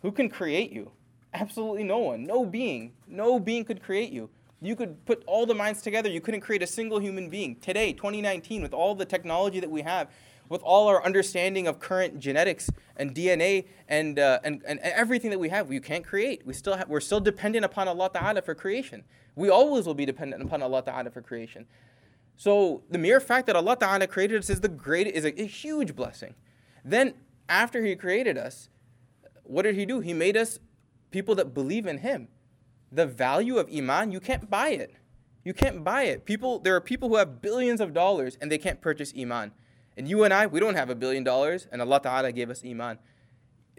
Who 0.02 0.12
can 0.12 0.30
create 0.30 0.72
you? 0.72 0.92
Absolutely 1.34 1.84
no 1.84 2.00
one. 2.00 2.26
No 2.26 2.46
being. 2.46 2.94
No 3.08 3.40
being 3.40 3.64
could 3.64 3.82
create 3.82 4.12
you. 4.12 4.30
You 4.62 4.76
could 4.76 5.06
put 5.06 5.24
all 5.26 5.46
the 5.46 5.56
minds 5.56 5.82
together. 5.82 6.10
You 6.10 6.22
couldn't 6.22 6.42
create 6.42 6.64
a 6.64 6.68
single 6.68 7.00
human 7.00 7.30
being. 7.30 7.58
Today, 7.58 7.94
2019, 7.94 8.62
with 8.62 8.74
all 8.74 8.96
the 8.96 9.06
technology 9.06 9.60
that 9.60 9.70
we 9.70 9.82
have, 9.82 10.10
with 10.50 10.62
all 10.62 10.88
our 10.88 11.04
understanding 11.04 11.68
of 11.68 11.80
current 11.80 12.20
genetics 12.20 12.70
and 12.96 13.16
DNA 13.16 13.66
and, 13.88 14.20
uh, 14.20 14.40
and, 14.44 14.62
and 14.68 14.80
everything 14.80 15.32
that 15.32 15.40
we 15.40 15.50
have, 15.50 15.70
we 15.70 15.80
can't 15.80 16.06
create. 16.06 16.46
We 16.46 16.54
still 16.54 16.76
have, 16.76 16.90
we're 16.90 17.00
still 17.00 17.20
dependent 17.20 17.66
upon 17.66 17.88
Allah 17.88 18.10
Ta'ala 18.14 18.42
for 18.42 18.54
creation. 18.56 19.04
We 19.36 19.50
always 19.50 19.86
will 19.86 19.94
be 19.94 20.06
dependent 20.06 20.44
upon 20.44 20.62
Allah 20.62 20.84
Ta'ala 20.84 21.10
for 21.10 21.22
creation. 21.22 21.66
So 22.36 22.84
the 22.90 22.98
mere 22.98 23.20
fact 23.20 23.48
that 23.48 23.56
Allah 23.56 23.78
Ta'ala 23.78 24.08
created 24.08 24.40
us 24.40 24.50
is 24.50 24.62
the 24.62 24.70
great 24.70 25.08
is 25.08 25.26
a, 25.26 25.42
a 25.42 25.46
huge 25.46 25.96
blessing. 25.96 26.36
Then 26.84 27.14
after 27.48 27.84
He 27.84 27.96
created 27.96 28.38
us, 28.38 28.70
what 29.44 29.64
did 29.64 29.76
He 29.76 29.86
do? 29.86 30.00
He 30.00 30.14
made 30.14 30.38
us 30.38 30.60
people 31.12 31.36
that 31.36 31.54
believe 31.54 31.86
in 31.86 32.00
Him. 32.00 32.28
The 32.92 33.06
value 33.06 33.58
of 33.58 33.70
Iman, 33.74 34.12
you 34.12 34.20
can't 34.20 34.50
buy 34.50 34.70
it. 34.70 34.96
You 35.44 35.54
can't 35.54 35.84
buy 35.84 36.04
it. 36.04 36.26
People, 36.26 36.60
there 36.60 36.76
are 36.76 36.82
people 36.82 37.10
who 37.10 37.18
have 37.18 37.42
billions 37.42 37.82
of 37.82 37.94
dollars 37.94 38.38
and 38.40 38.52
they 38.52 38.58
can't 38.58 38.82
purchase 38.82 39.14
Iman. 39.18 39.52
And 39.98 40.08
you 40.08 40.24
and 40.24 40.34
I, 40.34 40.48
we 40.48 40.60
don't 40.60 40.76
have 40.76 40.90
a 40.90 40.96
billion 40.96 41.24
dollars, 41.24 41.68
and 41.72 41.82
Allah 41.82 42.00
Ta'ala 42.02 42.32
gave 42.32 42.50
us 42.50 42.64
Iman. 42.66 42.98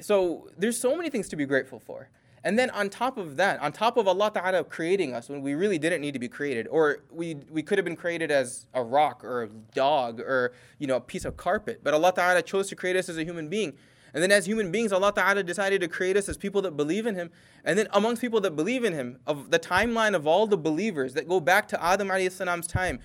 So 0.00 0.48
there's 0.56 0.78
so 0.78 0.96
many 0.96 1.10
things 1.10 1.28
to 1.28 1.36
be 1.36 1.46
grateful 1.46 1.78
for. 1.78 2.10
And 2.44 2.58
then 2.58 2.68
on 2.70 2.90
top 2.90 3.16
of 3.16 3.36
that, 3.36 3.60
on 3.60 3.72
top 3.72 3.96
of 3.96 4.06
Allah 4.06 4.30
Ta'ala 4.32 4.64
creating 4.64 5.14
us 5.14 5.30
when 5.30 5.40
we 5.40 5.54
really 5.54 5.78
didn't 5.78 6.02
need 6.02 6.12
to 6.12 6.18
be 6.18 6.28
created, 6.28 6.68
or 6.68 6.98
we, 7.10 7.36
we 7.50 7.62
could 7.62 7.78
have 7.78 7.86
been 7.86 7.96
created 7.96 8.30
as 8.30 8.66
a 8.74 8.82
rock 8.82 9.24
or 9.24 9.44
a 9.44 9.48
dog 9.74 10.20
or 10.20 10.52
you 10.78 10.86
know 10.86 10.96
a 10.96 11.00
piece 11.00 11.24
of 11.24 11.38
carpet, 11.38 11.80
but 11.82 11.94
Allah 11.94 12.12
Ta'ala 12.14 12.42
chose 12.42 12.68
to 12.68 12.76
create 12.76 12.96
us 12.96 13.08
as 13.08 13.16
a 13.16 13.24
human 13.24 13.48
being. 13.48 13.72
And 14.12 14.22
then 14.22 14.30
as 14.30 14.46
human 14.46 14.70
beings, 14.70 14.92
Allah 14.92 15.12
Ta'ala 15.12 15.42
decided 15.42 15.80
to 15.80 15.88
create 15.88 16.16
us 16.16 16.28
as 16.28 16.36
people 16.36 16.62
that 16.62 16.76
believe 16.76 17.06
in 17.06 17.16
Him. 17.16 17.30
And 17.64 17.76
then 17.76 17.88
amongst 17.92 18.22
people 18.22 18.40
that 18.42 18.54
believe 18.54 18.84
in 18.84 18.92
Him, 18.92 19.18
of 19.26 19.50
the 19.50 19.58
timeline 19.58 20.14
of 20.14 20.26
all 20.26 20.46
the 20.46 20.56
believers 20.56 21.14
that 21.14 21.26
go 21.26 21.40
back 21.40 21.66
to 21.68 21.82
Adam 21.82 22.08
alayhi 22.08 22.30
salam's 22.30 22.68
time, 22.68 23.00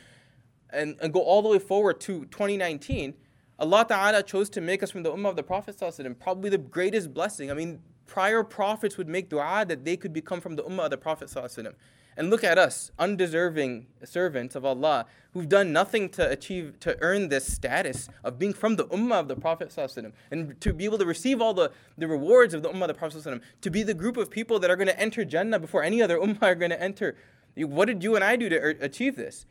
and, 0.72 0.96
and 1.02 1.14
go 1.14 1.22
all 1.22 1.42
the 1.42 1.50
way 1.50 1.60
forward 1.60 2.00
to 2.02 2.26
2019, 2.26 3.14
Allah 3.60 3.86
Ta'ala 3.88 4.24
chose 4.24 4.50
to 4.52 4.62
make 4.62 4.82
us 4.84 4.92
from 4.92 5.04
the 5.04 5.12
Ummah 5.12 5.30
of 5.30 5.36
the 5.36 5.44
Prophet, 5.44 5.76
probably 6.20 6.50
the 6.50 6.58
greatest 6.58 7.14
blessing. 7.14 7.52
I 7.52 7.54
mean, 7.54 7.82
prior 8.10 8.44
prophets 8.44 8.98
would 8.98 9.08
make 9.08 9.30
dua 9.30 9.66
that 9.68 9.86
they 9.86 9.96
could 9.96 10.12
become 10.12 10.42
from 10.42 10.56
the 10.56 10.64
ummah 10.64 10.86
of 10.86 10.92
the 10.92 10.98
Prophet. 10.98 11.32
And 12.18 12.30
look 12.30 12.44
at 12.44 12.58
us, 12.58 12.92
undeserving 13.00 13.88
servants 14.04 14.56
of 14.56 14.66
Allah, 14.66 15.06
who've 15.32 15.48
done 15.48 15.72
nothing 15.72 16.10
to 16.10 16.30
achieve, 16.30 16.78
to 16.82 16.98
earn 17.02 17.30
this 17.30 17.54
status 17.54 18.10
of 18.24 18.38
being 18.38 18.52
from 18.52 18.76
the 18.76 18.86
ummah 18.88 19.20
of 19.20 19.28
the 19.30 19.36
Prophet 19.36 19.74
and 20.32 20.60
to 20.60 20.74
be 20.74 20.86
able 20.86 20.98
to 20.98 21.06
receive 21.06 21.40
all 21.40 21.54
the, 21.54 21.72
the 21.98 22.08
rewards 22.08 22.54
of 22.54 22.64
the 22.64 22.70
ummah 22.70 22.82
of 22.82 22.88
the 22.90 22.94
Prophet 22.96 23.42
to 23.62 23.70
be 23.70 23.84
the 23.84 23.94
group 23.94 24.18
of 24.18 24.30
people 24.30 24.60
that 24.60 24.70
are 24.70 24.76
going 24.76 24.88
to 24.88 25.00
enter 25.00 25.24
Jannah 25.24 25.60
before 25.60 25.84
any 25.84 26.02
other 26.02 26.18
ummah 26.18 26.42
are 26.42 26.56
going 26.56 26.72
to 26.72 26.82
enter. 26.82 27.16
What 27.56 27.86
did 27.86 28.04
you 28.04 28.16
and 28.16 28.24
I 28.24 28.36
do 28.36 28.50
to 28.50 28.58
er, 28.58 28.76
achieve 28.82 29.16
this? 29.16 29.46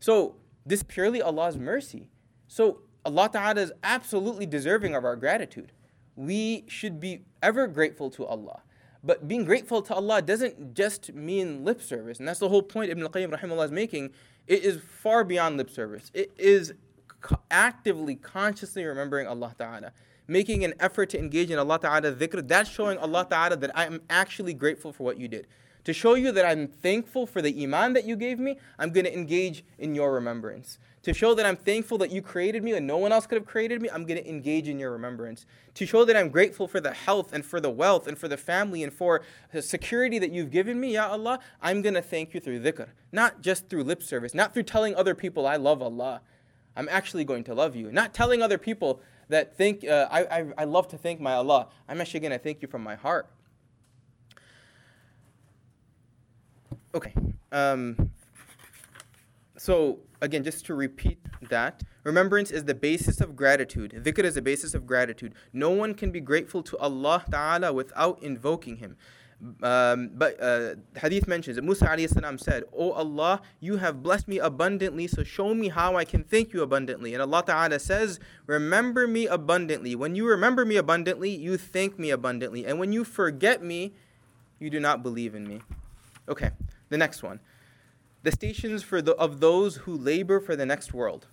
So 0.00 0.34
this 0.66 0.80
is 0.80 0.84
purely 0.84 1.22
Allah's 1.22 1.56
mercy. 1.56 2.08
So 2.48 2.80
Allah 3.04 3.30
Ta'ala 3.32 3.60
is 3.60 3.72
absolutely 3.82 4.46
deserving 4.46 4.94
of 4.94 5.04
our 5.04 5.16
gratitude. 5.16 5.72
We 6.16 6.64
should 6.68 7.00
be 7.00 7.22
ever 7.42 7.66
grateful 7.66 8.10
to 8.10 8.26
Allah. 8.26 8.62
But 9.02 9.26
being 9.26 9.44
grateful 9.44 9.80
to 9.82 9.94
Allah 9.94 10.20
doesn't 10.20 10.74
just 10.74 11.14
mean 11.14 11.64
lip 11.64 11.80
service. 11.80 12.18
And 12.18 12.28
that's 12.28 12.40
the 12.40 12.48
whole 12.48 12.62
point 12.62 12.90
Ibn 12.90 13.02
al-Qayyim 13.02 13.32
rahimahullah 13.32 13.66
is 13.66 13.72
making. 13.72 14.10
It 14.46 14.62
is 14.62 14.80
far 14.82 15.24
beyond 15.24 15.56
lip 15.56 15.70
service. 15.70 16.10
It 16.12 16.32
is 16.36 16.74
co- 17.20 17.40
actively, 17.50 18.16
consciously 18.16 18.84
remembering 18.84 19.26
Allah 19.26 19.54
Ta'ala. 19.56 19.92
Making 20.28 20.64
an 20.64 20.74
effort 20.78 21.08
to 21.10 21.18
engage 21.18 21.50
in 21.50 21.58
Allah 21.58 21.78
Ta'ala 21.78 22.12
dhikr. 22.12 22.46
That's 22.46 22.68
showing 22.68 22.98
Allah 22.98 23.26
Ta'ala 23.28 23.56
that 23.56 23.70
I 23.74 23.86
am 23.86 24.02
actually 24.10 24.52
grateful 24.52 24.92
for 24.92 25.04
what 25.04 25.18
you 25.18 25.28
did. 25.28 25.46
To 25.84 25.92
show 25.92 26.14
you 26.14 26.30
that 26.32 26.44
I'm 26.44 26.68
thankful 26.68 27.26
for 27.26 27.40
the 27.40 27.62
iman 27.62 27.94
that 27.94 28.04
you 28.04 28.16
gave 28.16 28.38
me, 28.38 28.58
I'm 28.78 28.90
going 28.90 29.06
to 29.06 29.12
engage 29.12 29.64
in 29.78 29.94
your 29.94 30.12
remembrance. 30.12 30.78
To 31.04 31.14
show 31.14 31.32
that 31.34 31.46
I'm 31.46 31.56
thankful 31.56 31.96
that 31.98 32.10
you 32.10 32.20
created 32.20 32.62
me 32.62 32.72
and 32.72 32.86
no 32.86 32.98
one 32.98 33.10
else 33.10 33.26
could 33.26 33.38
have 33.38 33.46
created 33.46 33.80
me, 33.80 33.88
I'm 33.90 34.04
going 34.04 34.22
to 34.22 34.28
engage 34.28 34.68
in 34.68 34.78
your 34.78 34.92
remembrance. 34.92 35.46
To 35.74 35.86
show 35.86 36.04
that 36.04 36.14
I'm 36.14 36.28
grateful 36.28 36.68
for 36.68 36.78
the 36.78 36.92
health 36.92 37.32
and 37.32 37.44
for 37.44 37.58
the 37.58 37.70
wealth 37.70 38.06
and 38.06 38.18
for 38.18 38.28
the 38.28 38.36
family 38.36 38.82
and 38.82 38.92
for 38.92 39.22
the 39.52 39.62
security 39.62 40.18
that 40.18 40.30
you've 40.30 40.50
given 40.50 40.78
me, 40.78 40.92
Ya 40.94 41.08
Allah, 41.08 41.38
I'm 41.62 41.80
going 41.80 41.94
to 41.94 42.02
thank 42.02 42.34
you 42.34 42.40
through 42.40 42.60
dhikr. 42.60 42.88
Not 43.12 43.40
just 43.40 43.70
through 43.70 43.84
lip 43.84 44.02
service, 44.02 44.34
not 44.34 44.52
through 44.52 44.64
telling 44.64 44.94
other 44.94 45.14
people 45.14 45.46
I 45.46 45.56
love 45.56 45.80
Allah. 45.80 46.20
I'm 46.76 46.88
actually 46.90 47.24
going 47.24 47.44
to 47.44 47.54
love 47.54 47.74
you. 47.74 47.90
Not 47.90 48.12
telling 48.12 48.42
other 48.42 48.58
people 48.58 49.00
that 49.30 49.56
think, 49.56 49.84
uh, 49.84 50.06
I, 50.10 50.24
I, 50.24 50.46
I 50.58 50.64
love 50.64 50.88
to 50.88 50.98
thank 50.98 51.18
my 51.18 51.32
Allah. 51.32 51.68
I'm 51.88 52.00
actually 52.00 52.20
going 52.20 52.32
to 52.32 52.38
thank 52.38 52.60
you 52.60 52.68
from 52.68 52.82
my 52.82 52.96
heart. 52.96 53.26
Okay. 56.94 57.14
Um, 57.52 58.10
so 59.56 59.98
again, 60.20 60.42
just 60.42 60.66
to 60.66 60.74
repeat 60.74 61.18
that, 61.48 61.82
remembrance 62.04 62.50
is 62.50 62.64
the 62.64 62.74
basis 62.74 63.20
of 63.20 63.36
gratitude. 63.36 63.92
Dhikr 64.04 64.24
is 64.24 64.34
the 64.34 64.42
basis 64.42 64.74
of 64.74 64.86
gratitude. 64.86 65.34
No 65.52 65.70
one 65.70 65.94
can 65.94 66.10
be 66.10 66.20
grateful 66.20 66.62
to 66.64 66.78
Allah 66.78 67.24
Ta'ala 67.30 67.72
without 67.72 68.22
invoking 68.22 68.76
Him. 68.76 68.96
Um, 69.62 70.10
but 70.14 70.40
uh, 70.42 70.74
hadith 70.98 71.26
mentions 71.26 71.56
that 71.56 71.62
Musa 71.62 71.86
salam 72.08 72.36
said, 72.36 72.64
O 72.76 72.92
Allah, 72.92 73.40
you 73.60 73.78
have 73.78 74.02
blessed 74.02 74.28
me 74.28 74.38
abundantly, 74.38 75.06
so 75.06 75.24
show 75.24 75.54
me 75.54 75.68
how 75.68 75.96
I 75.96 76.04
can 76.04 76.24
thank 76.24 76.52
you 76.52 76.62
abundantly. 76.62 77.14
And 77.14 77.22
Allah 77.22 77.42
Ta'ala 77.46 77.78
says, 77.78 78.20
Remember 78.46 79.06
me 79.06 79.26
abundantly. 79.26 79.94
When 79.94 80.14
you 80.14 80.28
remember 80.28 80.66
me 80.66 80.76
abundantly, 80.76 81.30
you 81.30 81.56
thank 81.56 81.98
me 81.98 82.10
abundantly. 82.10 82.66
And 82.66 82.78
when 82.78 82.92
you 82.92 83.02
forget 83.02 83.62
me, 83.62 83.94
you 84.58 84.68
do 84.68 84.78
not 84.78 85.02
believe 85.02 85.34
in 85.34 85.48
me. 85.48 85.62
Okay, 86.28 86.50
the 86.90 86.98
next 86.98 87.22
one 87.22 87.40
the 88.22 88.32
stations 88.32 88.82
for 88.82 89.00
the, 89.00 89.14
of 89.14 89.40
those 89.40 89.76
who 89.76 89.96
labor 89.96 90.40
for 90.40 90.56
the 90.56 90.66
next 90.66 90.92
world. 90.92 91.26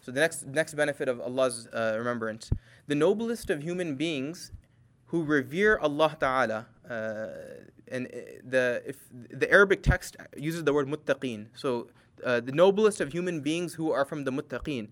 So 0.00 0.12
the 0.12 0.20
next 0.20 0.46
next 0.46 0.74
benefit 0.74 1.08
of 1.08 1.20
Allah's 1.20 1.66
uh, 1.72 1.94
remembrance, 1.96 2.50
the 2.86 2.94
noblest 2.94 3.48
of 3.48 3.62
human 3.62 3.96
beings 3.96 4.52
who 5.06 5.24
revere 5.24 5.78
Allah 5.78 6.16
Taala, 6.20 6.66
uh, 6.88 7.26
and 7.88 8.06
uh, 8.08 8.18
the 8.44 8.82
if 8.84 8.98
the 9.12 9.50
Arabic 9.50 9.82
text 9.82 10.16
uses 10.36 10.64
the 10.64 10.74
word 10.74 10.88
muttaqin. 10.88 11.46
So 11.54 11.88
uh, 12.22 12.40
the 12.40 12.52
noblest 12.52 13.00
of 13.00 13.12
human 13.12 13.40
beings 13.40 13.74
who 13.74 13.92
are 13.92 14.04
from 14.04 14.24
the 14.24 14.30
muttaqin. 14.32 14.88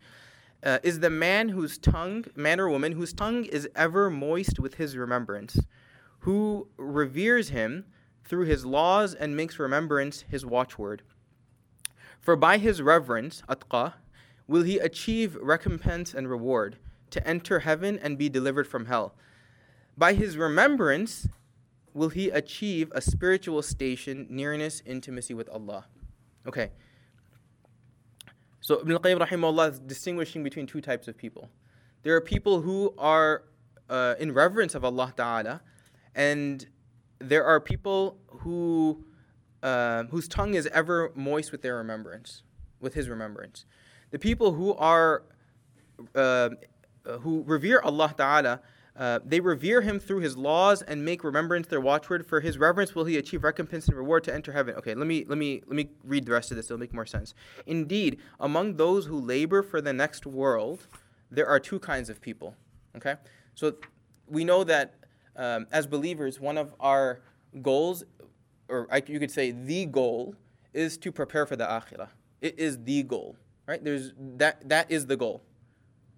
Uh, 0.64 0.78
is 0.84 1.00
the 1.00 1.10
man 1.10 1.48
whose 1.48 1.76
tongue, 1.76 2.24
man 2.36 2.60
or 2.60 2.68
woman, 2.68 2.92
whose 2.92 3.12
tongue 3.12 3.44
is 3.46 3.68
ever 3.74 4.08
moist 4.08 4.60
with 4.60 4.74
his 4.76 4.96
remembrance, 4.96 5.58
who 6.20 6.68
reveres 6.76 7.48
him 7.48 7.84
through 8.24 8.46
his 8.46 8.64
laws 8.64 9.14
and 9.14 9.36
makes 9.36 9.58
remembrance 9.58 10.24
his 10.28 10.46
watchword. 10.46 11.02
For 12.20 12.36
by 12.36 12.58
his 12.58 12.80
reverence, 12.80 13.42
atqa, 13.48 13.94
will 14.46 14.62
he 14.62 14.78
achieve 14.78 15.36
recompense 15.40 16.14
and 16.14 16.28
reward, 16.28 16.76
to 17.10 17.26
enter 17.26 17.60
heaven 17.60 17.98
and 18.02 18.18
be 18.18 18.28
delivered 18.28 18.66
from 18.66 18.86
hell. 18.86 19.14
By 19.96 20.14
his 20.14 20.36
remembrance 20.36 21.28
will 21.94 22.08
he 22.08 22.30
achieve 22.30 22.90
a 22.94 23.00
spiritual 23.00 23.62
station, 23.62 24.26
nearness, 24.30 24.82
intimacy 24.86 25.34
with 25.34 25.48
Allah. 25.50 25.86
Okay. 26.46 26.70
So 28.60 28.80
Ibn 28.80 28.92
al-Qayyim 28.92 29.18
rahimahullah 29.18 29.72
is 29.72 29.78
distinguishing 29.80 30.42
between 30.42 30.66
two 30.66 30.80
types 30.80 31.06
of 31.06 31.16
people. 31.16 31.50
There 32.02 32.16
are 32.16 32.20
people 32.20 32.62
who 32.62 32.94
are 32.96 33.44
uh, 33.90 34.14
in 34.18 34.32
reverence 34.32 34.74
of 34.74 34.84
Allah 34.84 35.12
Ta'ala, 35.14 35.60
and 36.14 36.66
there 37.28 37.44
are 37.44 37.60
people 37.60 38.18
who 38.28 39.04
uh, 39.62 40.04
whose 40.04 40.26
tongue 40.28 40.54
is 40.54 40.66
ever 40.68 41.12
moist 41.14 41.52
with 41.52 41.62
their 41.62 41.76
remembrance, 41.76 42.42
with 42.80 42.94
His 42.94 43.08
remembrance. 43.08 43.64
The 44.10 44.18
people 44.18 44.52
who 44.52 44.74
are 44.74 45.22
uh, 46.14 46.50
who 47.20 47.44
revere 47.46 47.80
Allah 47.80 48.14
Taala, 48.16 48.60
uh, 48.96 49.20
they 49.24 49.40
revere 49.40 49.80
Him 49.80 50.00
through 50.00 50.20
His 50.20 50.36
laws 50.36 50.82
and 50.82 51.04
make 51.04 51.22
remembrance 51.24 51.68
their 51.68 51.80
watchword. 51.80 52.26
For 52.26 52.40
His 52.40 52.58
reverence 52.58 52.94
will 52.94 53.04
He 53.04 53.16
achieve 53.16 53.44
recompense 53.44 53.86
and 53.88 53.96
reward 53.96 54.24
to 54.24 54.34
enter 54.34 54.52
heaven. 54.52 54.74
Okay, 54.74 54.94
let 54.94 55.06
me 55.06 55.24
let 55.28 55.38
me 55.38 55.62
let 55.66 55.76
me 55.76 55.90
read 56.04 56.26
the 56.26 56.32
rest 56.32 56.50
of 56.50 56.56
this. 56.56 56.66
It'll 56.66 56.78
make 56.78 56.92
more 56.92 57.06
sense. 57.06 57.34
Indeed, 57.66 58.18
among 58.40 58.76
those 58.76 59.06
who 59.06 59.20
labor 59.20 59.62
for 59.62 59.80
the 59.80 59.92
next 59.92 60.26
world, 60.26 60.86
there 61.30 61.46
are 61.46 61.60
two 61.60 61.78
kinds 61.78 62.10
of 62.10 62.20
people. 62.20 62.56
Okay, 62.96 63.14
so 63.54 63.74
we 64.26 64.44
know 64.44 64.64
that 64.64 64.94
um, 65.36 65.66
as 65.72 65.86
believers, 65.86 66.40
one 66.40 66.58
of 66.58 66.74
our 66.80 67.20
goals 67.60 68.04
or 68.72 68.88
I, 68.90 69.02
you 69.06 69.20
could 69.20 69.30
say 69.30 69.50
the 69.50 69.86
goal 69.86 70.34
is 70.72 70.96
to 70.98 71.12
prepare 71.12 71.46
for 71.46 71.54
the 71.56 71.64
akhirah. 71.64 72.08
It 72.40 72.58
is 72.58 72.82
the 72.82 73.02
goal, 73.02 73.36
right? 73.68 73.82
There's 73.84 74.12
that 74.18 74.68
that 74.68 74.90
is 74.90 75.06
the 75.06 75.16
goal. 75.16 75.42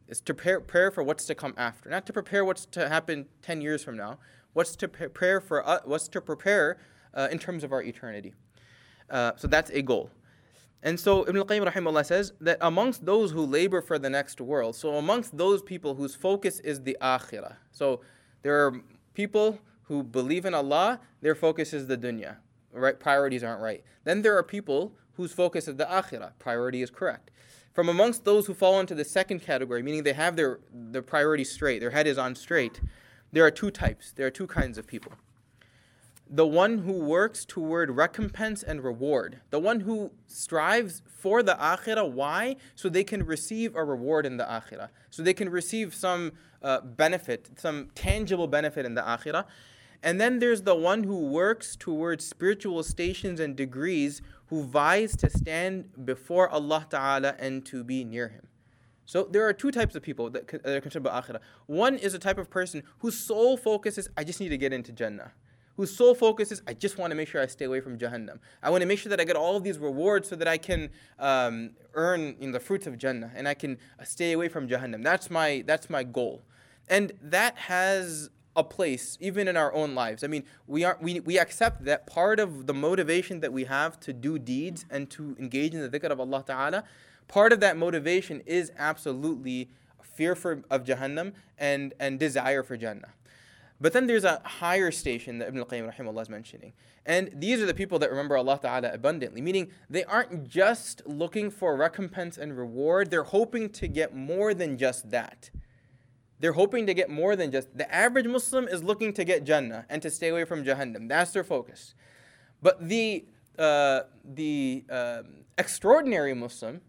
It's 0.07 0.21
to 0.21 0.35
prepare, 0.35 0.61
prepare 0.61 0.91
for 0.91 1.03
what's 1.03 1.25
to 1.27 1.35
come 1.35 1.55
after, 1.57 1.91
not 1.91 2.07
to 2.07 2.13
prepare 2.13 2.45
what's 2.45 2.67
to 2.67 2.89
happen 2.89 3.27
10 3.43 3.61
years 3.61 3.83
from 3.83 3.97
now. 3.97 4.19
What's 4.53 4.77
to 4.77 4.89
prepare 4.89 5.41
for 5.41 5.67
uh, 5.67 5.81
what's 5.85 6.09
to 6.09 6.21
prepare 6.21 6.79
uh, 7.13 7.29
in 7.31 7.39
terms 7.39 7.65
of 7.65 7.73
our 7.73 7.83
eternity. 7.83 8.35
Uh, 9.11 9.33
so 9.37 9.49
that's 9.49 9.71
a 9.71 9.83
goal. 9.83 10.11
And 10.83 11.01
so 11.01 11.27
Ibn 11.27 11.39
al-Qayyim 11.39 11.67
rahimahullah 11.67 12.05
says 12.05 12.35
that 12.43 12.59
amongst 12.61 13.07
those 13.07 13.31
who 13.31 13.47
labor 13.47 13.81
for 13.81 13.99
the 13.99 14.11
next 14.11 14.41
world, 14.41 14.77
so 14.77 14.97
amongst 14.97 15.37
those 15.37 15.63
people 15.63 15.95
whose 15.95 16.15
focus 16.15 16.61
is 16.61 16.83
the 16.83 16.97
akhirah. 17.01 17.57
So 17.73 18.03
there 18.43 18.67
are 18.67 18.83
people 19.15 19.61
who 19.85 20.03
believe 20.03 20.45
in 20.45 20.55
Allah, 20.55 21.01
their 21.21 21.35
focus 21.35 21.73
is 21.73 21.87
the 21.87 21.97
dunya. 21.97 22.37
Right? 22.73 22.99
Priorities 22.99 23.45
aren't 23.45 23.63
right. 23.63 23.85
Then 24.05 24.23
there 24.23 24.37
are 24.37 24.43
people 24.43 24.95
whose 25.15 25.33
focus 25.33 25.69
is 25.69 25.77
the 25.77 25.85
akhirah. 25.85 26.33
Priority 26.39 26.83
is 26.83 26.91
correct. 26.91 27.31
From 27.73 27.89
amongst 27.89 28.25
those 28.25 28.47
who 28.47 28.55
fall 28.55 28.81
into 28.81 28.95
the 28.95 29.05
second 29.05 29.41
category, 29.41 29.83
meaning 29.83 30.03
they 30.03 30.13
have 30.13 30.37
their, 30.37 30.61
their 30.73 31.03
priorities 31.03 31.51
straight, 31.53 31.81
their 31.81 31.91
head 31.91 32.07
is 32.07 32.19
on 32.19 32.35
straight, 32.35 32.81
there 33.33 33.45
are 33.45 33.51
two 33.51 33.71
types. 33.71 34.13
There 34.13 34.27
are 34.27 34.31
two 34.31 34.47
kinds 34.47 34.79
of 34.79 34.87
people. 34.87 35.13
The 36.29 36.47
one 36.47 36.79
who 36.79 36.93
works 36.93 37.45
toward 37.45 37.91
recompense 37.91 38.63
and 38.63 38.83
reward. 38.83 39.41
The 39.51 39.59
one 39.59 39.81
who 39.81 40.13
strives 40.27 41.03
for 41.07 41.43
the 41.43 41.55
akhirah. 41.55 42.11
Why? 42.11 42.57
So 42.75 42.89
they 42.89 43.05
can 43.05 43.25
receive 43.25 43.77
a 43.77 43.85
reward 43.85 44.25
in 44.25 44.39
the 44.39 44.45
akhirah. 44.45 44.89
So 45.11 45.23
they 45.23 45.35
can 45.35 45.49
receive 45.49 45.95
some 45.95 46.33
uh, 46.63 46.81
benefit, 46.81 47.51
some 47.57 47.91
tangible 47.95 48.47
benefit 48.47 48.87
in 48.87 48.95
the 48.95 49.03
akhirah. 49.03 49.45
And 50.03 50.21
then 50.21 50.39
there's 50.39 50.63
the 50.63 50.75
one 50.75 51.05
who 51.05 51.17
works 51.17 51.77
towards 51.77 52.27
spiritual 52.27 52.83
stations 52.83 53.41
and 53.41 53.57
degrees 53.57 54.21
who 54.47 54.63
vies 54.63 55.17
to 55.17 55.31
stand 55.31 56.05
before 56.05 56.49
Allah 56.49 56.87
Ta'ala 56.89 57.35
and 57.39 57.65
to 57.67 57.83
be 57.83 58.05
near 58.05 58.29
Him. 58.29 58.47
So 59.07 59.25
there 59.25 59.47
are 59.49 59.53
two 59.53 59.71
types 59.71 59.95
of 59.95 60.03
people 60.03 60.31
that, 60.31 60.53
are 60.55 60.81
concerned 60.81 61.07
about 61.07 61.25
akhirah. 61.25 61.41
One 61.67 61.97
is 61.97 62.13
a 62.15 62.19
type 62.19 62.39
of 62.39 62.51
person 62.51 62.83
whose 62.99 63.17
sole 63.19 63.57
focus 63.57 63.99
is, 63.99 64.09
I 64.17 64.25
just 64.25 64.41
need 64.41 64.51
to 64.51 64.59
get 64.59 64.73
into 64.73 64.93
Jannah. 64.93 65.33
Whose 65.77 65.95
sole 65.95 66.15
focus 66.15 66.53
is, 66.53 66.63
I 66.69 66.75
just 66.75 66.99
want 66.99 67.11
to 67.11 67.17
make 67.17 67.29
sure 67.29 67.43
I 67.43 67.47
stay 67.47 67.65
away 67.65 67.81
from 67.81 67.99
Jahannam. 67.99 68.39
I 68.63 68.71
want 68.71 68.83
to 68.83 68.87
make 68.87 68.99
sure 68.99 69.11
that 69.11 69.21
I 69.21 69.25
get 69.25 69.37
all 69.37 69.57
of 69.57 69.65
these 69.65 69.79
rewards 69.79 70.29
so 70.29 70.37
that 70.37 70.47
I 70.47 70.57
can 70.57 70.91
um, 71.19 71.71
earn 71.95 72.37
the 72.53 72.61
fruits 72.61 72.87
of 72.87 72.97
Jannah 72.97 73.33
and 73.35 73.49
I 73.49 73.55
can 73.55 73.79
uh, 73.99 74.05
stay 74.05 74.33
away 74.33 74.49
from 74.49 74.69
Jahannam. 74.69 75.03
That's 75.03 75.31
my, 75.31 75.65
that's 75.67 75.91
my 75.91 76.05
goal. 76.05 76.43
And 76.89 77.13
that 77.21 77.57
has 77.57 78.31
a 78.57 78.63
place 78.63 79.19
even 79.21 79.49
in 79.49 79.57
our 79.57 79.73
own 79.73 79.95
lives. 79.95 80.23
I 80.23 80.29
mean, 80.29 80.45
we 80.67 80.85
are 80.85 80.97
we, 81.01 81.21
we 81.21 81.39
accept 81.39 81.85
that 81.85 82.07
part 82.07 82.39
of 82.39 82.67
the 82.67 82.75
motivation 82.75 83.41
that 83.41 83.53
we 83.53 83.65
have 83.65 83.99
to 84.01 84.13
do 84.13 84.39
deeds 84.39 84.85
and 84.91 85.11
to 85.11 85.37
engage 85.39 85.75
in 85.75 85.81
the 85.81 85.89
dhikr 85.89 86.11
of 86.11 86.21
Allah 86.21 86.45
Ta'ala, 86.47 86.85
part 87.27 87.53
of 87.53 87.61
that 87.61 87.77
motivation 87.77 88.43
is 88.47 88.71
absolutely 88.79 89.71
fear 90.03 90.35
for 90.35 90.63
of 90.71 90.85
Jahannam 90.85 91.33
and, 91.59 91.95
and 91.99 92.19
desire 92.21 92.63
for 92.63 92.77
Jannah. 92.77 93.13
But 93.81 93.93
then 93.93 94.07
there's 94.07 94.25
a 94.25 94.41
higher 94.45 94.91
station 94.91 95.39
that 95.39 95.49
Ibn 95.49 95.61
al-Qayyim 95.61 95.95
rahimahullah 95.95 96.23
is 96.23 96.29
mentioning. 96.29 96.73
And 97.05 97.31
these 97.35 97.61
are 97.61 97.67
the 97.67 97.75
people 97.75 97.99
that 97.99 98.11
remember 98.11 98.37
Allah 98.37 98.59
Ta'ala 98.63 98.93
abundantly, 98.93 99.41
meaning 99.41 99.71
they 99.91 100.05
aren't 100.05 100.49
just 100.49 101.07
looking 101.07 101.51
for 101.51 101.77
recompense 101.77 102.39
and 102.39 102.57
reward, 102.57 103.11
they're 103.11 103.25
hoping 103.25 103.69
to 103.71 103.89
get 103.89 104.15
more 104.15 104.55
than 104.55 104.79
just 104.79 105.11
that. 105.11 105.51
They're 106.41 106.53
hoping 106.53 106.87
to 106.87 106.95
get 106.95 107.11
more 107.11 107.37
than 107.37 107.51
just 107.51 107.77
the 107.77 107.93
average 107.93 108.27
Muslim 108.27 108.69
is 108.69 108.83
looking 108.83 109.13
to 109.15 109.25
get 109.25 109.45
Jannah 109.45 109.87
and 109.89 110.03
to 110.03 110.11
stay 110.11 110.29
away 110.29 110.45
from 110.45 110.65
Jahannam. 110.65 111.09
That's 111.09 111.33
their 111.33 111.45
focus. 111.45 111.95
But 112.63 112.89
the 112.89 113.27
uh, 113.59 114.01
the 114.25 114.85
uh, 114.91 115.23
extraordinary 115.59 116.35
Muslim, 116.35 116.81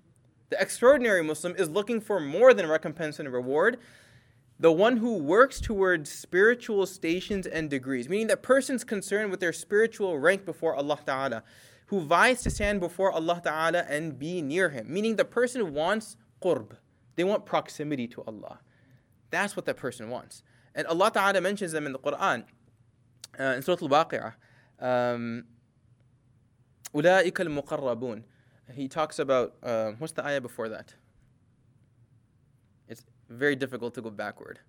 the 0.50 0.60
extraordinary 0.60 1.24
Muslim 1.24 1.56
is 1.58 1.70
looking 1.70 2.02
for 2.02 2.20
more 2.20 2.54
than 2.54 2.68
recompense 2.68 3.20
and 3.20 3.32
reward 3.32 3.78
the 4.60 4.72
one 4.72 4.98
who 4.98 5.18
works 5.18 5.60
towards 5.60 6.12
spiritual 6.12 6.86
stations 6.86 7.46
and 7.46 7.70
degrees, 7.70 8.08
meaning 8.08 8.28
that 8.28 8.42
persons 8.42 8.84
concerned 8.84 9.32
with 9.32 9.40
their 9.40 9.54
spiritual 9.54 10.18
rank 10.18 10.46
before 10.46 10.76
Allah 10.76 11.00
Ta'ala, 11.06 11.44
who 11.88 12.02
vies 12.02 12.42
to 12.44 12.50
stand 12.50 12.80
before 12.80 13.12
Allah 13.12 13.42
Ta'ala 13.44 13.86
and 13.90 14.18
be 14.18 14.42
near 14.42 14.70
Him, 14.70 14.92
meaning 14.92 15.18
the 15.18 15.26
person 15.26 15.74
wants 15.74 16.18
qurb, 16.42 16.78
they 17.16 17.24
want 17.24 17.46
proximity 17.46 18.08
to 18.08 18.24
Allah. 18.24 18.60
That's 19.30 19.56
what 19.56 19.66
that 19.66 19.78
person 19.78 20.10
wants. 20.10 20.44
And 20.74 20.88
Allah 20.88 21.12
Ta'ala 21.12 21.42
mentions 21.42 21.72
them 21.72 21.86
in 21.86 21.92
the 21.92 22.00
Quran, 22.00 22.46
uh, 23.40 23.44
in 23.44 23.62
Surah 23.62 23.78
Al 23.82 23.90
Waqi'ah. 23.90 24.34
Um, 24.80 25.46
المقربون. 26.94 28.24
He 28.74 28.88
talks 28.88 29.20
about, 29.20 29.56
uh, 29.62 29.92
what's 30.00 30.14
the 30.14 30.26
ayah 30.26 30.42
before 30.42 30.70
that? 30.70 30.96
very 33.29 33.57
difficult 33.57 33.95
to 33.95 34.03
go 34.03 34.11
backward. 34.11 34.61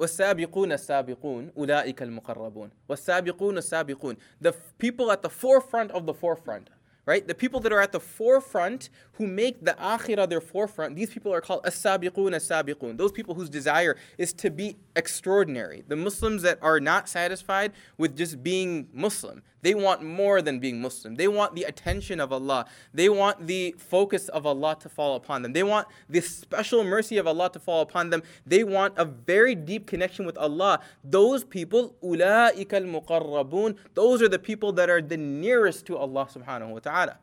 والسابقون 0.00 0.72
السابقون 0.72 1.52
أولئك 1.56 2.02
المقربون 2.02 2.70
والسابقون 2.88 3.58
السابقون 3.58 4.16
the 4.40 4.54
people 4.78 5.10
at 5.10 5.20
the 5.20 5.28
forefront 5.28 5.90
of 5.90 6.06
the 6.06 6.14
forefront 6.14 6.70
right? 7.06 7.26
The 7.26 7.34
people 7.34 7.58
that 7.60 7.72
are 7.72 7.80
at 7.80 7.90
the 7.90 7.98
forefront 7.98 8.88
who 9.14 9.26
make 9.26 9.64
the 9.64 9.72
akhirah 9.72 10.28
their 10.28 10.40
forefront, 10.40 10.94
these 10.94 11.10
people 11.10 11.32
are 11.34 11.40
called 11.40 11.66
as-sabiqun 11.66 12.32
as-sabiqun. 12.34 12.96
Those 12.96 13.10
people 13.10 13.34
whose 13.34 13.50
desire 13.50 13.96
is 14.16 14.32
to 14.34 14.48
be 14.48 14.76
extraordinary. 14.94 15.82
The 15.88 15.96
Muslims 15.96 16.42
that 16.42 16.58
are 16.62 16.78
not 16.78 17.08
satisfied 17.08 17.72
with 17.98 18.16
just 18.16 18.42
being 18.44 18.88
Muslim. 18.92 19.42
They 19.64 19.74
want 19.74 20.02
more 20.02 20.40
than 20.40 20.58
being 20.58 20.80
Muslim. 20.80 21.16
They 21.16 21.28
want 21.28 21.54
the 21.54 21.64
attention 21.64 22.20
of 22.20 22.32
Allah. 22.32 22.66
They 22.94 23.08
want 23.08 23.46
the 23.46 23.74
focus 23.78 24.28
of 24.28 24.46
Allah 24.46 24.76
to 24.80 24.88
fall 24.88 25.16
upon 25.16 25.42
them. 25.42 25.52
They 25.52 25.62
want 25.62 25.86
the 26.08 26.20
special 26.20 26.82
mercy 26.82 27.18
of 27.18 27.26
Allah 27.26 27.50
to 27.52 27.58
fall 27.58 27.82
upon 27.82 28.10
them. 28.10 28.22
They 28.46 28.64
want 28.64 28.94
a 28.96 29.04
very 29.04 29.54
deep 29.54 29.86
connection 29.86 30.24
with 30.24 30.38
Allah. 30.38 30.80
Those 31.04 31.44
people, 31.44 31.94
أُولَٰئِكَ 32.02 32.66
الْمُقَرَّبُونَ 32.66 33.76
Those 33.94 34.22
are 34.22 34.28
the 34.28 34.38
people 34.38 34.72
that 34.72 34.88
are 34.88 35.02
the 35.02 35.16
nearest 35.18 35.86
to 35.86 35.96
Allah 35.96 36.28
subhanahu 36.32 36.70
wa 36.70 36.78
ta'ala. 36.78 37.18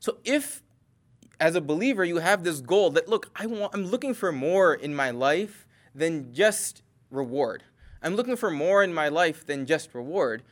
So 0.00 0.18
if 0.24 0.62
as 1.38 1.54
a 1.54 1.60
believer 1.60 2.04
you 2.04 2.18
have 2.18 2.44
this 2.44 2.60
goal 2.60 2.90
that 2.90 3.08
look, 3.08 3.30
I 3.36 3.46
want 3.46 3.74
I'm 3.74 3.86
looking 3.86 4.14
for 4.14 4.32
more 4.32 4.74
in 4.74 4.94
my 4.94 5.10
life 5.10 5.66
than 5.94 6.32
just 6.32 6.82
reward. 7.10 7.64
I'm 8.02 8.16
looking 8.16 8.36
for 8.36 8.50
more 8.50 8.82
in 8.82 8.94
my 8.94 9.08
life 9.08 9.44
than 9.44 9.66
just 9.66 9.94
reward 9.94 10.42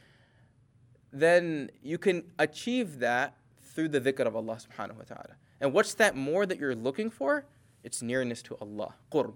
then 1.13 1.69
you 1.81 1.97
can 1.97 2.23
achieve 2.39 2.99
that 2.99 3.37
through 3.61 3.89
the 3.89 4.01
dhikr 4.01 4.25
of 4.25 4.35
Allah 4.35 4.57
subhanahu 4.57 4.97
wa 4.97 5.03
ta'ala. 5.03 5.35
And 5.61 5.71
what's 5.71 5.93
that 5.95 6.15
more 6.15 6.45
that 6.45 6.59
you're 6.59 6.75
looking 6.75 7.09
for? 7.09 7.45
It's 7.83 8.01
nearness 8.01 8.41
to 8.43 8.57
Allah. 8.59 8.95
Qurb. 9.11 9.35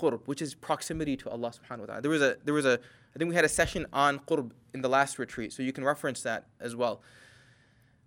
Qurb, 0.00 0.20
which 0.26 0.42
is 0.42 0.54
proximity 0.54 1.16
to 1.18 1.30
Allah 1.30 1.52
subhanahu 1.52 1.80
wa 1.80 1.86
ta'ala. 1.86 2.02
There 2.02 2.10
was 2.10 2.22
a 2.22 2.36
there 2.44 2.54
was 2.54 2.64
a 2.64 2.80
I 3.14 3.18
think 3.18 3.28
we 3.28 3.34
had 3.34 3.44
a 3.44 3.48
session 3.48 3.86
on 3.92 4.18
qurb 4.20 4.50
in 4.74 4.80
the 4.82 4.88
last 4.88 5.18
retreat, 5.18 5.52
so 5.52 5.62
you 5.62 5.72
can 5.72 5.84
reference 5.84 6.22
that 6.22 6.46
as 6.60 6.74
well. 6.74 7.02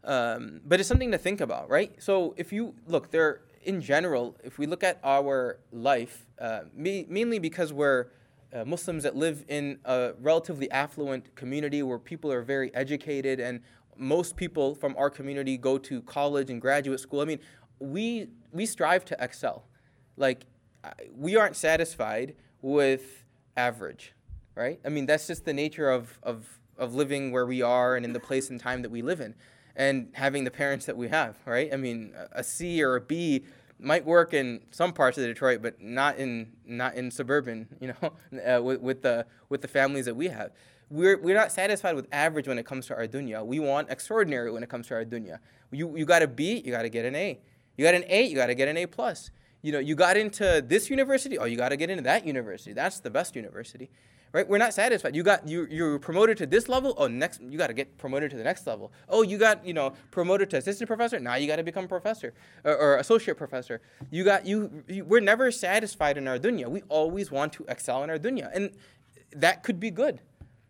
Um, 0.03 0.61
but 0.65 0.79
it's 0.79 0.87
something 0.87 1.11
to 1.11 1.17
think 1.17 1.41
about, 1.41 1.69
right? 1.69 1.91
So 2.01 2.33
if 2.37 2.53
you 2.53 2.75
look 2.87 3.11
there 3.11 3.41
in 3.63 3.81
general, 3.81 4.37
if 4.43 4.57
we 4.57 4.65
look 4.65 4.83
at 4.83 4.99
our 5.03 5.59
life, 5.71 6.25
uh, 6.39 6.61
me, 6.73 7.05
mainly 7.09 7.39
because 7.39 7.73
we're 7.73 8.07
uh, 8.53 8.65
Muslims 8.65 9.03
that 9.03 9.15
live 9.15 9.45
in 9.47 9.79
a 9.85 10.13
relatively 10.19 10.69
affluent 10.71 11.35
community 11.35 11.83
where 11.83 11.99
people 11.99 12.31
are 12.31 12.41
very 12.41 12.73
educated 12.73 13.39
and 13.39 13.61
most 13.95 14.35
people 14.35 14.75
from 14.75 14.95
our 14.97 15.09
community 15.09 15.57
go 15.57 15.77
to 15.77 16.01
college 16.03 16.49
and 16.49 16.61
graduate 16.61 16.99
school. 16.99 17.21
I 17.21 17.25
mean, 17.25 17.39
we 17.79 18.29
we 18.51 18.65
strive 18.65 19.05
to 19.05 19.17
excel. 19.23 19.65
Like 20.17 20.45
we 21.15 21.35
aren't 21.35 21.55
satisfied 21.55 22.35
with 22.61 23.25
average, 23.57 24.13
right? 24.55 24.79
I 24.85 24.89
mean, 24.89 25.05
that's 25.05 25.27
just 25.27 25.45
the 25.45 25.53
nature 25.53 25.89
of 25.89 26.19
of 26.23 26.59
of 26.77 26.95
living 26.95 27.31
where 27.31 27.45
we 27.45 27.61
are 27.61 27.95
and 27.95 28.05
in 28.05 28.13
the 28.13 28.19
place 28.19 28.49
and 28.49 28.59
time 28.59 28.81
that 28.81 28.89
we 28.91 29.01
live 29.01 29.19
in 29.19 29.35
and 29.75 30.09
having 30.13 30.43
the 30.43 30.51
parents 30.51 30.85
that 30.85 30.97
we 30.97 31.07
have, 31.09 31.37
right? 31.45 31.73
I 31.73 31.77
mean, 31.77 32.13
a 32.31 32.43
C 32.43 32.81
or 32.81 32.95
a 32.95 33.01
B 33.01 33.45
might 33.79 34.05
work 34.05 34.33
in 34.33 34.61
some 34.71 34.93
parts 34.93 35.17
of 35.17 35.23
Detroit, 35.23 35.61
but 35.61 35.81
not 35.81 36.17
in 36.17 36.51
not 36.65 36.95
in 36.95 37.11
suburban. 37.11 37.67
You 37.81 37.93
know, 38.01 38.13
uh, 38.45 38.61
with, 38.61 38.81
with 38.81 39.01
the 39.01 39.25
with 39.47 39.61
the 39.61 39.67
families 39.67 40.05
that 40.05 40.15
we 40.15 40.27
have, 40.27 40.51
we're 40.89 41.17
we're 41.17 41.35
not 41.35 41.51
satisfied 41.51 41.95
with 41.95 42.07
average 42.11 42.47
when 42.47 42.59
it 42.59 42.65
comes 42.65 42.87
to 42.87 42.95
our 42.95 43.07
dunya. 43.07 43.45
We 43.45 43.59
want 43.59 43.89
extraordinary 43.89 44.51
when 44.51 44.63
it 44.63 44.69
comes 44.69 44.87
to 44.87 44.95
our 44.95 45.05
dunya. 45.05 45.39
You 45.71 45.95
you 45.95 46.05
got 46.05 46.21
a 46.21 46.27
B, 46.27 46.61
you 46.65 46.71
got 46.71 46.83
to 46.83 46.89
get 46.89 47.05
an 47.05 47.15
A. 47.15 47.39
You 47.77 47.85
got 47.85 47.95
an 47.95 48.03
A, 48.07 48.23
you 48.25 48.35
got 48.35 48.47
to 48.47 48.55
get 48.55 48.67
an 48.67 48.77
A 48.77 48.85
plus. 48.85 49.31
You 49.61 49.71
know, 49.71 49.79
you 49.79 49.95
got 49.95 50.17
into 50.17 50.63
this 50.65 50.89
university, 50.89 51.37
oh, 51.37 51.45
you 51.45 51.57
got 51.57 51.69
to 51.69 51.77
get 51.77 51.89
into 51.89 52.03
that 52.03 52.25
university. 52.25 52.73
That's 52.73 52.99
the 52.99 53.09
best 53.09 53.35
university 53.35 53.89
right? 54.31 54.47
We're 54.47 54.57
not 54.57 54.73
satisfied. 54.73 55.15
You 55.15 55.23
got 55.23 55.47
you 55.47 55.67
you're 55.69 55.99
promoted 55.99 56.37
to 56.37 56.45
this 56.45 56.69
level. 56.69 56.93
Oh, 56.97 57.07
next 57.07 57.41
you 57.41 57.57
got 57.57 57.67
to 57.67 57.73
get 57.73 57.97
promoted 57.97 58.31
to 58.31 58.37
the 58.37 58.43
next 58.43 58.65
level. 58.67 58.91
Oh, 59.07 59.21
you 59.21 59.37
got 59.37 59.65
you 59.65 59.73
know 59.73 59.93
promoted 60.11 60.49
to 60.51 60.57
assistant 60.57 60.87
professor. 60.87 61.19
Now 61.19 61.35
you 61.35 61.47
got 61.47 61.57
to 61.57 61.63
become 61.63 61.87
professor 61.87 62.33
or, 62.63 62.75
or, 62.75 62.97
associate 62.97 63.37
professor. 63.37 63.81
You 64.11 64.23
got 64.23 64.45
you, 64.45 64.83
you. 64.87 65.05
We're 65.05 65.21
never 65.21 65.51
satisfied 65.51 66.17
in 66.17 66.27
our 66.27 66.37
dunya. 66.37 66.67
We 66.67 66.83
always 66.89 67.31
want 67.31 67.53
to 67.53 67.65
excel 67.67 68.03
in 68.03 68.09
our 68.09 68.19
dunya, 68.19 68.49
and 68.53 68.71
that 69.35 69.63
could 69.63 69.79
be 69.79 69.91
good. 69.91 70.21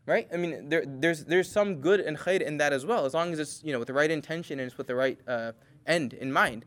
Right? 0.06 0.28
I 0.34 0.38
mean, 0.38 0.69
there, 0.69 0.84
there's 0.88 1.26
there's 1.26 1.52
some 1.52 1.76
good 1.76 2.00
and 2.00 2.17
khair 2.17 2.41
in 2.41 2.58
that 2.58 2.74
as 2.74 2.84
well, 2.86 3.06
as 3.06 3.13
long 3.13 3.32
as 3.32 3.39
it's 3.39 3.62
you 3.63 3.74
know 3.74 3.80
with 3.80 3.88
the 3.88 3.93
right 3.93 4.10
intention 4.10 4.60
and 4.60 4.67
it's 4.67 4.78
with 4.78 4.88
the 4.88 4.95
right 4.95 5.19
uh, 5.28 5.52
end 5.86 6.13
in 6.13 6.32
mind. 6.32 6.65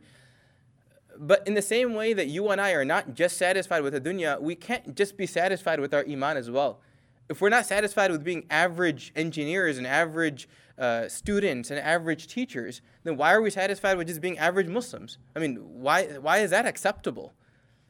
But 1.19 1.47
in 1.47 1.55
the 1.55 1.63
same 1.63 1.95
way 1.95 2.13
that 2.13 2.29
you 2.29 2.49
and 2.51 2.61
I 2.61 2.73
are 2.73 2.85
not 2.85 3.15
just 3.15 3.37
satisfied 3.37 3.83
with 3.83 3.93
the 3.93 4.01
dunya, 4.01 4.41
we 4.41 4.55
can't 4.55 4.95
just 4.95 5.17
be 5.17 5.27
satisfied 5.27 5.81
with 5.81 5.93
our 5.95 6.05
iman 6.09 6.37
as 6.37 6.51
well. 6.51 6.81
If 7.29 7.41
we're 7.41 7.49
not 7.49 7.67
satisfied 7.67 8.11
with 8.11 8.25
being 8.25 8.45
average 8.51 9.13
engineers 9.17 9.79
and 9.79 9.87
average 9.87 10.49
uh, 10.79 11.09
students 11.09 11.71
and 11.71 11.79
average 11.79 12.27
teachers, 12.27 12.83
then 13.05 13.17
why 13.17 13.33
are 13.33 13.41
we 13.41 13.51
satisfied 13.51 13.97
with 13.97 14.09
just 14.09 14.21
being 14.21 14.39
average 14.39 14.69
Muslims? 14.69 15.19
I 15.37 15.39
mean, 15.39 15.57
why, 15.57 16.05
why 16.19 16.39
is 16.39 16.51
that 16.51 16.67
acceptable? 16.67 17.33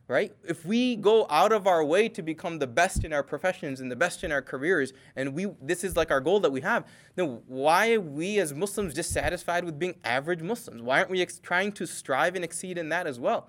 Right? 0.08 0.32
If 0.44 0.64
we 0.64 0.96
go 0.96 1.26
out 1.30 1.52
of 1.52 1.66
our 1.66 1.84
way 1.84 2.08
to 2.08 2.22
become 2.22 2.58
the 2.58 2.66
best 2.66 3.04
in 3.04 3.12
our 3.12 3.22
professions 3.22 3.80
and 3.80 3.90
the 3.90 3.96
best 3.96 4.24
in 4.24 4.32
our 4.32 4.42
careers, 4.42 4.92
and 5.16 5.34
we 5.34 5.46
this 5.60 5.84
is 5.84 5.96
like 5.96 6.10
our 6.10 6.20
goal 6.20 6.40
that 6.40 6.50
we 6.50 6.60
have, 6.60 6.86
then 7.14 7.40
why 7.46 7.94
are 7.94 8.00
we 8.00 8.38
as 8.38 8.52
Muslims 8.52 8.94
dissatisfied 8.94 9.64
with 9.64 9.78
being 9.78 9.94
average 10.04 10.42
Muslims? 10.42 10.82
Why 10.82 10.98
aren't 10.98 11.10
we 11.10 11.22
ex- 11.22 11.38
trying 11.38 11.72
to 11.72 11.86
strive 11.86 12.34
and 12.34 12.44
exceed 12.44 12.78
in 12.78 12.88
that 12.90 13.06
as 13.06 13.18
well? 13.18 13.48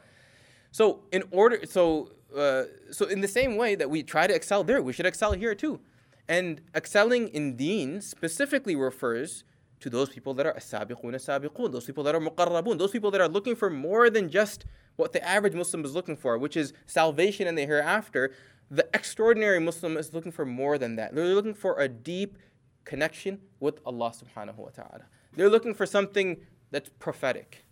So 0.72 1.02
in 1.12 1.24
order, 1.32 1.60
so 1.66 2.12
uh, 2.36 2.63
so 2.92 3.06
in 3.06 3.22
the 3.22 3.28
same 3.28 3.58
way 3.58 3.76
that 3.76 3.89
we 3.89 4.02
try 4.04 4.28
to 4.28 4.34
excel 4.34 4.63
there, 4.63 4.82
we 4.82 4.94
should 4.94 5.06
excel 5.06 5.34
here 5.34 5.56
too. 5.56 5.80
And 6.28 6.62
excelling 6.74 7.28
in 7.30 7.58
Deen 7.58 8.02
specifically 8.02 8.76
refers 8.76 9.44
to 9.82 9.89
those 9.89 10.10
people 10.10 10.34
that 10.36 10.46
are 10.46 10.56
as-sabiqun 10.56 11.13
as-sabiqun, 11.13 11.74
those 11.74 11.86
people 11.86 12.04
that 12.06 12.16
are 12.16 12.22
muqarrabun, 12.22 12.78
those 12.78 12.92
people 12.92 13.12
that 13.12 13.20
are 13.20 13.28
looking 13.28 13.56
for 13.56 13.70
more 13.70 14.10
than 14.10 14.30
just 14.30 14.63
what 14.95 15.13
the 15.13 15.27
average 15.27 15.53
Muslim 15.53 15.84
is 15.86 15.93
looking 15.93 16.15
for, 16.15 16.38
which 16.38 16.56
is 16.56 16.73
salvation 16.86 17.47
in 17.47 17.56
the 17.56 17.65
hereafter, 17.65 18.32
the 18.69 18.88
extraordinary 18.93 19.60
Muslim 19.60 19.97
is 19.97 20.13
looking 20.13 20.32
for 20.32 20.45
more 20.45 20.77
than 20.77 20.95
that. 20.95 21.13
They're 21.13 21.36
looking 21.36 21.53
for 21.53 21.79
a 21.79 21.88
deep 21.88 22.38
connection 22.86 23.39
with 23.60 23.79
Allah 23.86 24.12
subhanahu 24.12 24.58
wa 24.58 24.69
ta'ala. 24.69 25.06
They're 25.36 25.49
looking 25.49 25.73
for 25.73 25.86
something 25.86 26.38
that's 26.71 26.89
prophetic. 26.99 27.65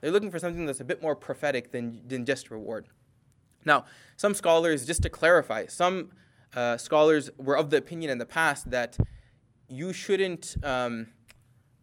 They're 0.00 0.10
looking 0.10 0.30
for 0.30 0.38
something 0.38 0.66
that's 0.66 0.80
a 0.80 0.84
bit 0.84 1.02
more 1.02 1.16
prophetic 1.16 1.72
than, 1.72 2.02
than 2.06 2.24
just 2.24 2.50
reward. 2.50 2.88
Now, 3.64 3.84
some 4.16 4.34
scholars, 4.34 4.86
just 4.86 5.02
to 5.02 5.10
clarify, 5.10 5.66
some 5.66 6.10
uh, 6.54 6.76
scholars 6.76 7.30
were 7.36 7.56
of 7.56 7.70
the 7.70 7.76
opinion 7.76 8.10
in 8.10 8.18
the 8.18 8.26
past 8.26 8.70
that 8.70 8.96
you 9.68 9.92
shouldn't 9.92 10.56
um, 10.62 11.08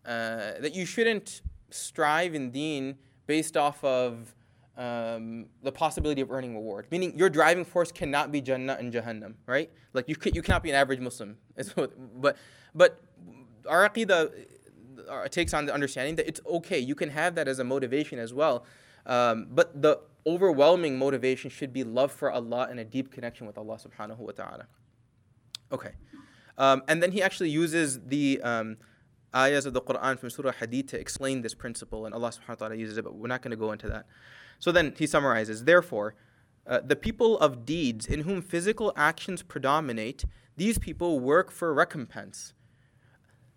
uh, 0.06 0.54
that 0.60 0.74
you 0.74 0.86
shouldn't 0.86 1.42
strive 1.70 2.36
in 2.36 2.52
Deen 2.52 2.96
based 3.28 3.58
off 3.58 3.84
of 3.84 4.36
um, 4.78 5.48
the 5.64 5.72
possibility 5.72 6.22
of 6.22 6.32
earning 6.32 6.56
reward. 6.56 6.88
Meaning 6.92 7.18
your 7.18 7.30
driving 7.30 7.66
force 7.66 7.92
cannot 7.92 8.32
be 8.32 8.42
Jannah 8.42 8.78
and 8.80 8.92
Jahannam, 8.92 9.36
right? 9.48 9.72
Like 9.94 10.10
you, 10.10 10.16
you 10.34 10.42
cannot 10.42 10.64
be 10.64 10.70
an 10.70 10.76
average 10.76 11.00
Muslim. 11.00 11.38
but, 11.76 12.38
but 12.74 13.02
our 13.68 13.88
Aqidah 13.90 14.46
uh, 15.10 15.28
takes 15.28 15.54
on 15.54 15.66
the 15.66 15.74
understanding 15.74 16.16
that 16.16 16.28
it's 16.28 16.42
okay. 16.46 16.80
You 16.80 16.96
can 16.96 17.10
have 17.10 17.36
that 17.36 17.48
as 17.48 17.60
a 17.60 17.64
motivation 17.64 18.20
as 18.20 18.34
well. 18.34 18.66
Um, 19.06 19.48
but 19.52 19.82
the 19.82 20.00
overwhelming 20.26 20.98
motivation 20.98 21.50
should 21.50 21.72
be 21.72 21.84
love 21.84 22.12
for 22.12 22.32
Allah 22.32 22.68
and 22.70 22.80
a 22.80 22.86
deep 22.86 23.12
connection 23.12 23.46
with 23.46 23.58
Allah 23.58 23.78
subhanahu 23.78 24.18
wa 24.18 24.32
ta'ala. 24.32 24.68
Okay. 25.72 25.92
Um, 26.58 26.84
and 26.88 27.04
then 27.04 27.12
he 27.12 27.22
actually 27.22 27.50
uses 27.50 28.00
the 28.02 28.42
um, 28.42 28.78
ayahs 29.36 29.66
of 29.66 29.74
the 29.74 29.82
Quran 29.82 30.18
from 30.18 30.30
Surah 30.30 30.54
Hadid 30.54 30.88
to 30.90 31.00
explain 31.00 31.42
this 31.42 31.54
principle, 31.54 32.06
and 32.06 32.16
Allah 32.16 32.30
subhanahu 32.30 32.50
wa 32.50 32.56
ta'ala 32.56 32.76
uses 32.76 32.98
it, 32.98 33.04
but 33.04 33.16
we're 33.16 33.28
not 33.28 33.42
going 33.42 33.52
to 33.52 33.58
go 33.58 33.72
into 33.72 33.88
that. 33.90 34.06
So 34.60 34.72
then 34.72 34.94
he 34.98 35.08
summarizes 35.08 35.64
Therefore, 35.64 36.16
uh, 36.68 36.80
the 36.84 36.96
people 36.96 37.38
of 37.40 37.66
deeds 37.66 38.06
in 38.08 38.22
whom 38.22 38.42
physical 38.42 38.92
actions 38.96 39.44
predominate, 39.44 40.26
these 40.58 40.78
people 40.78 41.20
work 41.20 41.52
for 41.52 41.74
recompense. 41.74 42.54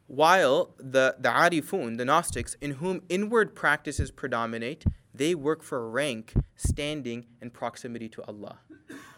While 0.06 0.74
the, 0.78 1.16
the 1.18 1.28
arifun, 1.28 1.98
the 1.98 2.04
Gnostics, 2.04 2.56
in 2.60 2.72
whom 2.72 3.02
inward 3.08 3.54
practices 3.54 4.10
predominate, 4.10 4.84
they 5.14 5.34
work 5.34 5.62
for 5.62 5.88
rank, 5.90 6.32
standing, 6.56 7.26
and 7.40 7.52
proximity 7.52 8.08
to 8.10 8.22
Allah. 8.24 8.58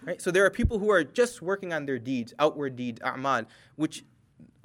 Right? 0.03 0.21
So 0.21 0.31
there 0.31 0.45
are 0.45 0.51
people 0.51 0.79
who 0.79 0.91
are 0.91 1.05
just 1.05 1.43
working 1.43 1.73
on 1.73 1.87
their 1.87 1.99
deeds, 1.99 2.33
outward 2.39 2.77
deeds, 2.77 3.01
a'mal, 3.01 3.47
which 3.77 4.05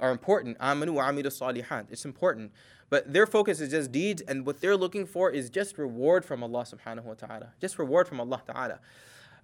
are 0.00 0.10
important. 0.10 0.58
Amanu 0.58 0.94
wa 0.94 1.10
amilu 1.10 1.26
salihat. 1.26 1.86
It's 1.90 2.04
important. 2.04 2.52
But 2.88 3.12
their 3.12 3.26
focus 3.26 3.60
is 3.60 3.70
just 3.70 3.90
deeds, 3.90 4.22
and 4.22 4.46
what 4.46 4.60
they're 4.60 4.76
looking 4.76 5.06
for 5.06 5.30
is 5.30 5.50
just 5.50 5.76
reward 5.76 6.24
from 6.24 6.42
Allah 6.42 6.64
subhanahu 6.64 7.04
wa 7.04 7.14
ta'ala. 7.14 7.52
Just 7.60 7.78
reward 7.78 8.06
from 8.06 8.20
Allah 8.20 8.42
ta'ala. 8.46 8.80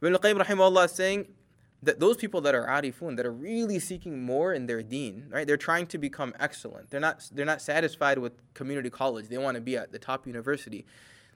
Ibn 0.00 0.12
al-Qayyim 0.12 0.42
rahimahullah 0.42 0.84
is 0.84 0.92
saying 0.92 1.26
that 1.82 1.98
those 1.98 2.16
people 2.16 2.40
that 2.42 2.54
are 2.54 2.66
arifun, 2.66 3.16
that 3.16 3.26
are 3.26 3.32
really 3.32 3.80
seeking 3.80 4.22
more 4.22 4.52
in 4.52 4.66
their 4.66 4.82
deen, 4.82 5.26
right? 5.30 5.46
They're 5.46 5.56
trying 5.56 5.86
to 5.88 5.98
become 5.98 6.32
excellent. 6.38 6.90
They're 6.90 7.00
not, 7.00 7.28
they're 7.32 7.44
not 7.44 7.60
satisfied 7.60 8.18
with 8.18 8.32
community 8.54 8.90
college. 8.90 9.28
They 9.28 9.38
want 9.38 9.56
to 9.56 9.60
be 9.60 9.76
at 9.76 9.90
the 9.90 9.98
top 9.98 10.26
university. 10.26 10.86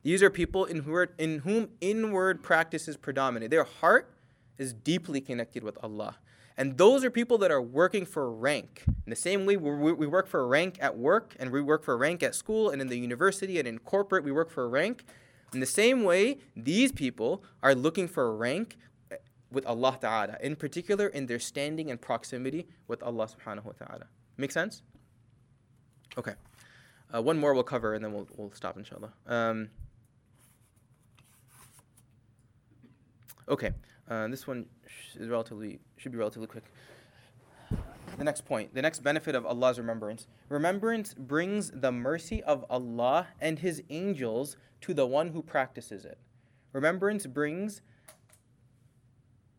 These 0.04 0.22
are 0.22 0.30
people 0.30 0.64
in, 0.64 0.82
who 0.82 0.94
are, 0.94 1.10
in 1.18 1.40
whom 1.40 1.70
inward 1.80 2.44
practices 2.44 2.96
predominate. 2.96 3.50
Their 3.50 3.64
heart 3.64 4.08
is 4.56 4.72
deeply 4.72 5.20
connected 5.20 5.64
with 5.64 5.76
Allah. 5.82 6.16
And 6.58 6.78
those 6.78 7.04
are 7.04 7.10
people 7.10 7.36
that 7.38 7.50
are 7.50 7.60
working 7.60 8.06
for 8.06 8.32
rank. 8.32 8.82
In 8.86 9.10
the 9.10 9.16
same 9.16 9.44
way 9.44 9.56
we 9.56 10.06
work 10.06 10.26
for 10.26 10.46
rank 10.48 10.78
at 10.80 10.96
work 10.96 11.36
and 11.38 11.50
we 11.50 11.60
work 11.60 11.84
for 11.84 11.96
rank 11.98 12.22
at 12.22 12.34
school 12.34 12.70
and 12.70 12.80
in 12.80 12.88
the 12.88 12.98
university 12.98 13.58
and 13.58 13.68
in 13.68 13.78
corporate 13.78 14.24
we 14.24 14.32
work 14.32 14.50
for 14.50 14.68
rank. 14.68 15.04
In 15.52 15.60
the 15.60 15.66
same 15.66 16.02
way, 16.02 16.38
these 16.56 16.92
people 16.92 17.44
are 17.62 17.74
looking 17.74 18.08
for 18.08 18.34
rank 18.34 18.76
with 19.50 19.64
Allah 19.66 19.96
Ta'ala, 20.00 20.36
in 20.42 20.56
particular 20.56 21.06
in 21.06 21.26
their 21.26 21.38
standing 21.38 21.90
and 21.90 22.00
proximity 22.00 22.66
with 22.88 23.02
Allah 23.02 23.28
Subhanahu 23.28 23.64
wa 23.64 23.72
Ta'ala. 23.72 24.06
Make 24.36 24.50
sense? 24.50 24.82
Okay. 26.18 26.34
Uh, 27.14 27.22
one 27.22 27.38
more 27.38 27.54
we'll 27.54 27.62
cover 27.62 27.94
and 27.94 28.04
then 28.04 28.12
we'll, 28.12 28.28
we'll 28.36 28.52
stop 28.52 28.76
inshallah. 28.76 29.12
Um, 29.26 29.68
okay. 33.48 33.72
Uh, 34.08 34.28
this 34.28 34.46
one 34.46 34.66
is 35.18 35.28
relatively 35.28 35.78
should 35.96 36.12
be 36.12 36.18
relatively 36.18 36.46
quick. 36.46 36.64
The 38.18 38.24
next 38.24 38.44
point, 38.44 38.74
the 38.74 38.82
next 38.82 39.00
benefit 39.00 39.34
of 39.34 39.44
Allah's 39.44 39.78
remembrance. 39.78 40.26
Remembrance 40.48 41.12
brings 41.12 41.70
the 41.70 41.92
mercy 41.92 42.42
of 42.42 42.64
Allah 42.70 43.28
and 43.40 43.58
His 43.58 43.82
angels 43.90 44.56
to 44.82 44.94
the 44.94 45.06
one 45.06 45.28
who 45.28 45.42
practices 45.42 46.04
it. 46.04 46.18
Remembrance 46.72 47.26
brings 47.26 47.82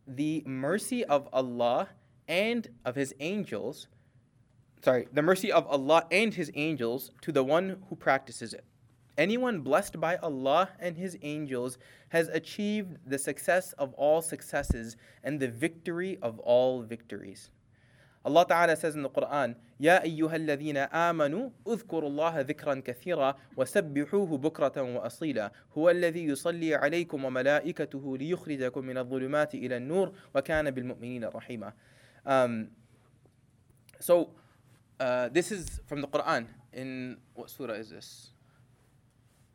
the 0.07 0.43
mercy 0.45 1.03
of 1.03 1.27
Allah 1.33 1.89
and 2.27 2.69
of 2.85 2.95
His 2.95 3.13
angels, 3.19 3.87
sorry, 4.83 5.07
the 5.11 5.21
mercy 5.21 5.51
of 5.51 5.67
Allah 5.67 6.05
and 6.11 6.33
His 6.33 6.51
angels 6.55 7.11
to 7.21 7.31
the 7.31 7.43
one 7.43 7.83
who 7.89 7.95
practices 7.95 8.53
it. 8.53 8.63
Anyone 9.18 9.60
blessed 9.60 10.00
by 10.00 10.16
Allah 10.16 10.70
and 10.80 10.96
His 10.96 11.18
angels 11.22 11.78
has 12.08 12.28
achieved 12.28 12.96
the 13.06 13.18
success 13.18 13.72
of 13.74 13.92
all 13.94 14.22
successes 14.22 14.96
and 15.22 15.38
the 15.38 15.48
victory 15.48 16.18
of 16.22 16.38
all 16.38 16.82
victories. 16.82 17.50
Allah 18.24 18.46
Ta'ala 18.46 18.76
says 18.76 18.94
in 18.94 19.02
the 19.02 19.10
Quran, 19.10 19.56
يا 19.80 20.02
أيها 20.02 20.36
الذين 20.36 20.76
آمنوا 20.76 21.50
اذكروا 21.66 22.08
الله 22.08 22.40
ذكرا 22.40 22.82
كثيرا 22.84 23.34
وسبحوه 23.56 24.38
بكرة 24.38 24.82
وأصيلا 24.82 25.52
هو 25.78 25.90
الذي 25.90 26.24
يصلي 26.24 26.74
عليكم 26.74 27.24
وملائكته 27.24 28.18
ليخرجكم 28.18 28.84
من 28.84 28.98
الظلمات 28.98 29.54
إلى 29.54 29.76
النور 29.76 30.12
وكان 30.34 30.70
بالمؤمنين 30.70 31.24
رحيما. 31.24 31.72
Um, 32.24 32.68
so, 33.98 34.30
uh, 35.00 35.28
this 35.28 35.50
is 35.50 35.80
from 35.86 36.00
the 36.00 36.06
Quran. 36.06 36.46
In 36.72 37.18
what 37.34 37.50
surah 37.50 37.74
is 37.74 37.90
this? 37.90 38.30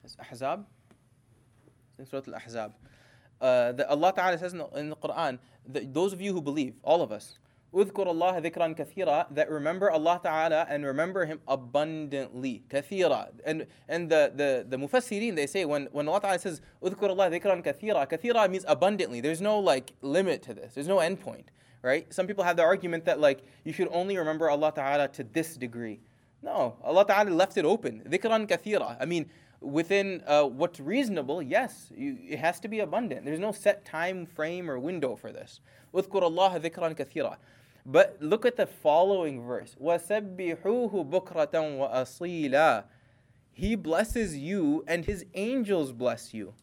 It's 0.04 0.16
Ahzab. 0.16 0.66
in 2.00 2.06
Surah 2.06 2.22
Al 2.28 2.34
Ahzab. 2.34 2.74
Uh, 3.40 3.84
Allah 3.90 4.14
Ta'ala 4.16 4.38
says 4.38 4.54
in 4.54 4.60
the, 4.60 4.68
in 4.76 4.90
the 4.90 4.96
Quran, 4.96 5.40
that 5.68 5.94
those 5.94 6.14
of 6.14 6.22
you 6.22 6.34
who 6.34 6.42
believe, 6.42 6.76
all 6.84 7.02
of 7.02 7.12
us, 7.12 7.38
اذكر 7.74 8.08
الله 8.08 8.40
ذكرا 8.40 8.76
كثيرا 8.76 9.34
that 9.34 9.50
remember 9.50 9.92
Allah 9.92 10.20
Ta'ala 10.24 10.66
and 10.70 10.86
remember 10.86 11.26
Him 11.26 11.40
abundantly. 11.48 12.64
كثيرا. 12.70 13.28
And, 13.46 13.68
and 13.88 14.10
the, 14.10 14.32
the, 14.34 14.66
the 14.68 14.78
Mufassirin, 14.78 15.36
they 15.36 15.48
say 15.48 15.66
when, 15.66 15.88
when 15.92 16.08
Allah 16.08 16.22
Ta'ala 16.22 16.40
says 16.40 16.62
اذكر 16.82 17.12
الله 17.12 17.40
ذكرا 17.40 17.62
كثيرا, 17.62 18.06
كثيرا 18.10 18.50
means 18.50 18.66
abundantly. 18.68 19.22
There's 19.22 19.42
no 19.42 19.60
like 19.60 19.94
limit 20.02 20.42
to 20.44 20.54
this. 20.54 20.74
There's 20.74 20.88
no 20.88 20.98
endpoint. 20.98 21.48
Right? 21.84 22.12
Some 22.12 22.26
people 22.26 22.44
have 22.44 22.58
the 22.58 22.64
argument 22.64 23.06
that 23.06 23.20
like 23.20 23.44
you 23.64 23.74
should 23.74 23.90
only 23.92 24.18
remember 24.18 24.50
Allah 24.50 24.72
Ta'ala 24.74 25.08
to 25.10 25.24
this 25.24 25.56
degree. 25.58 26.00
No, 26.42 26.78
Allah 26.84 27.06
Ta'ala 27.06 27.30
left 27.30 27.58
it 27.58 27.66
open. 27.66 28.02
ذكرا 28.10 28.48
كثيرا. 28.48 28.98
I 29.00 29.06
mean, 29.06 29.30
within 29.62 30.24
uh, 30.28 30.44
what's 30.44 30.80
reasonable, 30.80 31.42
yes, 31.42 31.92
you, 31.96 32.18
it 32.28 32.40
has 32.40 32.60
to 32.60 32.68
be 32.68 32.80
abundant. 32.80 33.26
There's 33.26 33.40
no 33.40 33.52
set 33.52 33.86
time 33.86 34.26
frame 34.26 34.70
or 34.70 34.80
window 34.80 35.16
for 35.16 35.32
this. 35.32 35.62
اذكر 35.94 36.24
الله 36.24 36.62
ذكرا 36.62 36.96
كثيرا. 36.96 37.38
But 37.88 38.18
look 38.20 38.46
at 38.46 38.58
the 38.58 38.68
following 38.68 39.42
verse. 39.42 39.76
وَسَبِّحُوهُ 39.82 41.10
بُكْرَةً 41.10 41.54
وَأَصِيلًا 41.54 42.84
He 43.54 43.76
blesses 43.76 44.38
you 44.38 44.84
and 44.88 45.06
His 45.06 45.26
angels 45.34 45.94
bless 45.94 46.34
you. 46.34 46.54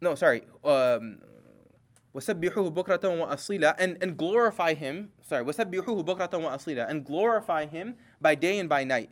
No, 0.00 0.14
sorry. 0.14 0.44
Um, 0.64 1.18
وَسَبِّحُوهُ 2.14 2.72
بُكْرَةً 2.72 3.02
وَأَصِيلًا 3.02 3.74
and, 3.78 3.98
and 4.00 4.16
glorify 4.16 4.72
Him. 4.72 5.10
Sorry. 5.20 5.44
وَسَبِّحُوهُ 5.44 6.06
بُكْرَةً 6.06 6.30
وَأَصِيلًا 6.30 6.88
and 6.88 7.04
glorify 7.04 7.66
Him 7.66 7.96
by 8.20 8.34
day 8.34 8.58
and 8.58 8.68
by 8.68 8.84
night. 8.84 9.10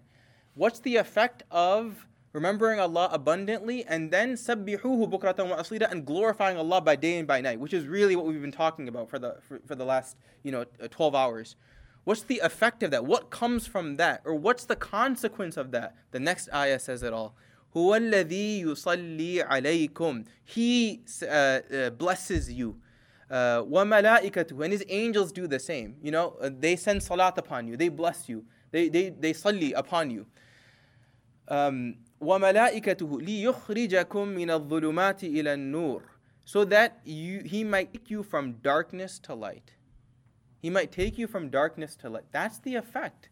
What's 0.55 0.81
the 0.81 0.97
effect 0.97 1.43
of 1.51 2.07
remembering 2.33 2.81
Allah 2.81 3.09
abundantly 3.13 3.85
and 3.87 4.11
then 4.11 4.35
sabbihuhu 4.35 5.11
bukratan 5.11 5.51
wa 5.51 5.57
aslida 5.57 5.91
and 5.91 6.05
glorifying 6.05 6.57
Allah 6.57 6.81
by 6.81 6.97
day 6.97 7.19
and 7.19 7.29
by 7.29 7.41
night, 7.41 7.61
which 7.61 7.73
is 7.73 7.87
really 7.87 8.17
what 8.17 8.27
we've 8.27 8.43
been 8.43 8.53
talking 8.53 8.89
about 8.89 9.09
for 9.09 9.19
the 9.19 9.37
for, 9.49 9.61
for 9.67 9.75
the 9.75 9.85
last, 9.85 10.17
you 10.43 10.53
know, 10.53 10.65
uh, 10.83 10.89
12 10.89 11.15
hours. 11.15 11.57
What's 12.03 12.23
the 12.23 12.41
effect 12.41 12.83
of 12.83 12.91
that? 12.91 13.07
What 13.07 13.31
comes 13.31 13.67
from 13.67 13.97
that? 13.97 14.21
Or 14.25 14.35
what's 14.35 14.65
the 14.67 14.77
consequence 14.77 15.57
of 15.57 15.71
that? 15.71 15.95
The 16.11 16.21
next 16.21 16.51
ayah 16.53 16.79
says 16.79 17.03
it 17.03 17.13
all. 17.13 17.35
هو 17.75 17.97
الذي 17.97 18.63
يصلي 18.63 19.49
عليكم. 19.49 20.25
He 20.45 21.01
uh, 21.23 21.25
uh, 21.27 21.91
blesses 21.91 22.53
you. 22.53 22.77
Uh, 23.31 23.63
وملائكته 23.63 24.63
and 24.63 24.73
his 24.73 24.85
angels 24.89 25.33
do 25.33 25.47
the 25.47 25.59
same. 25.59 25.97
You 26.03 26.11
know, 26.11 26.37
uh, 26.41 26.51
they 26.57 26.77
send 26.77 27.03
salat 27.03 27.39
upon 27.39 27.67
you. 27.69 27.77
They 27.77 27.89
bless 27.89 28.29
you. 28.29 28.45
They 28.71 28.89
they 28.89 29.11
they 29.11 29.33
salli 29.33 29.73
upon 29.75 30.11
you. 30.11 30.27
Um, 31.49 31.97
وَمَلَائِكَتُهُ 32.23 33.21
لِيُخْرِجَكُم 33.21 34.09
مِّنَ 34.09 34.49
الظُّلُمَاتِ 34.49 35.31
إِلَى 35.31 35.55
النُّورِ 35.57 36.03
So 36.45 36.65
that 36.65 37.01
you, 37.05 37.41
he 37.41 37.65
might 37.65 37.93
take 37.93 38.11
you 38.11 38.23
from 38.23 38.53
darkness 38.63 39.19
to 39.21 39.35
light. 39.35 39.73
He 40.63 40.71
might 40.71 40.91
take 40.91 41.19
you 41.19 41.27
from 41.27 41.51
darkness 41.51 41.97
to 41.97 42.09
light. 42.09 42.25
That's 42.33 42.59
the 42.61 42.77
effect, 42.77 43.29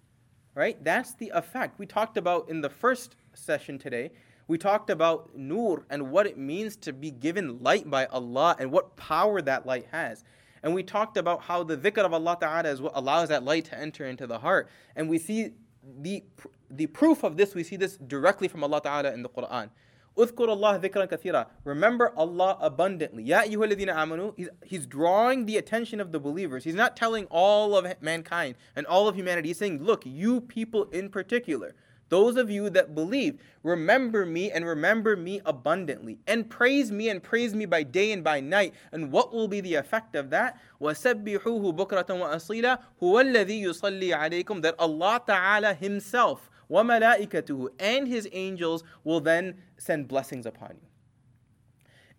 right? 0.54 0.82
That's 0.84 1.14
the 1.14 1.30
effect. 1.34 1.78
We 1.78 1.86
talked 1.86 2.18
about 2.18 2.50
in 2.50 2.60
the 2.60 2.68
first 2.68 3.16
session 3.32 3.78
today, 3.78 4.10
we 4.48 4.58
talked 4.58 4.90
about 4.90 5.30
nur 5.34 5.86
and 5.88 6.10
what 6.10 6.26
it 6.26 6.36
means 6.36 6.76
to 6.76 6.92
be 6.92 7.10
given 7.10 7.62
light 7.62 7.88
by 7.88 8.04
Allah 8.06 8.56
and 8.58 8.70
what 8.70 8.96
power 8.96 9.40
that 9.40 9.64
light 9.64 9.86
has. 9.92 10.24
And 10.66 10.74
we 10.74 10.82
talked 10.82 11.16
about 11.16 11.42
how 11.42 11.64
the 11.64 11.76
dhikr 11.76 12.04
of 12.04 12.12
Allah 12.12 12.36
Ta'ala 12.40 12.68
is 12.68 12.80
what 12.80 12.92
allows 12.94 13.28
that 13.30 13.44
light 13.44 13.64
to 13.66 13.78
enter 13.78 14.06
into 14.06 14.26
the 14.26 14.38
heart. 14.38 14.68
And 14.94 15.08
we 15.08 15.18
see 15.18 15.52
the, 16.00 16.22
the 16.70 16.86
proof 16.86 17.24
of 17.24 17.36
this, 17.36 17.54
we 17.54 17.64
see 17.64 17.76
this 17.76 17.96
directly 17.96 18.48
from 18.48 18.62
Allah 18.62 18.80
Ta'ala 18.80 19.12
in 19.12 19.22
the 19.22 19.28
Quran. 19.28 19.70
اذكر 20.16 20.48
الله 20.48 20.80
ذكرا 20.82 21.06
كثيرا. 21.06 21.46
Remember 21.64 22.12
Allah 22.16 22.58
abundantly. 22.60 23.22
Ya 23.22 23.42
ayyuhalladhina 23.42 23.94
amanu. 23.94 24.34
He's, 24.36 24.48
he's 24.62 24.86
drawing 24.86 25.46
the 25.46 25.56
attention 25.56 26.00
of 26.00 26.12
the 26.12 26.20
believers. 26.20 26.64
He's 26.64 26.74
not 26.74 26.96
telling 26.96 27.24
all 27.30 27.74
of 27.74 27.86
mankind 28.02 28.56
and 28.76 28.86
all 28.86 29.08
of 29.08 29.16
humanity. 29.16 29.48
He's 29.48 29.58
saying, 29.58 29.82
look, 29.82 30.04
you 30.04 30.42
people 30.42 30.84
in 30.90 31.08
particular. 31.08 31.74
Those 32.12 32.36
of 32.36 32.50
you 32.50 32.68
that 32.68 32.94
believe, 32.94 33.40
remember 33.62 34.26
me 34.26 34.50
and 34.50 34.66
remember 34.66 35.16
me 35.16 35.40
abundantly, 35.46 36.18
and 36.26 36.46
praise 36.50 36.92
me 36.92 37.08
and 37.08 37.22
praise 37.22 37.54
me 37.54 37.64
by 37.64 37.84
day 37.84 38.12
and 38.12 38.22
by 38.22 38.38
night. 38.38 38.74
And 38.92 39.10
what 39.10 39.32
will 39.32 39.48
be 39.48 39.62
the 39.62 39.76
effect 39.76 40.14
of 40.14 40.28
that? 40.28 40.60
وَسَبِّحُوهُ 40.78 41.74
بُكْرَةً 41.74 42.08
وَأَصِيلًا 42.08 42.78
هُوَ 43.00 43.20
الَّذِي 43.20 43.62
يُصَلِّي 43.62 44.12
عَلَيْكُمْ 44.14 44.60
That 44.60 44.74
Allah 44.78 45.22
Ta'ala 45.26 45.72
Himself 45.72 46.50
وَمَلَائِكَتُهُ 46.70 47.68
And 47.80 48.06
his 48.06 48.28
angels 48.32 48.84
will 49.04 49.20
then 49.20 49.54
send 49.78 50.06
blessings 50.06 50.44
upon 50.44 50.72
you. 50.82 50.88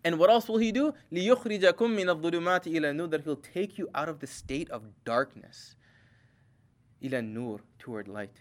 And 0.02 0.18
what 0.18 0.28
else 0.28 0.48
will 0.48 0.58
he 0.58 0.72
do? 0.72 0.92
لِيُخْرِجَكُم 1.12 1.72
مِّنَ 1.72 2.20
الظُّلُمَاتِ 2.20 2.66
إِلَى 2.66 2.92
النُّورِ 2.92 3.10
That 3.12 3.22
he'll 3.22 3.36
take 3.36 3.78
you 3.78 3.88
out 3.94 4.08
of 4.08 4.18
the 4.18 4.26
state 4.26 4.68
of 4.70 4.82
darkness. 5.04 5.76
إِلَى 7.00 7.22
النُّور 7.22 7.60
Toward 7.78 8.08
light. 8.08 8.40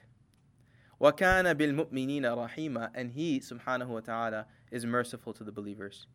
وَكَانَ 1.02 1.54
بِالْمُؤْمِنِينَ 1.56 2.22
رَحِيمًا 2.22 2.91
And 2.93 3.12
he, 3.12 3.39
subhanahu 3.39 3.88
wa 3.88 4.00
ta'ala, 4.00 4.46
is 4.72 4.86
merciful 4.86 5.34
to 5.34 5.43
the 5.43 5.52
believers. 5.52 6.08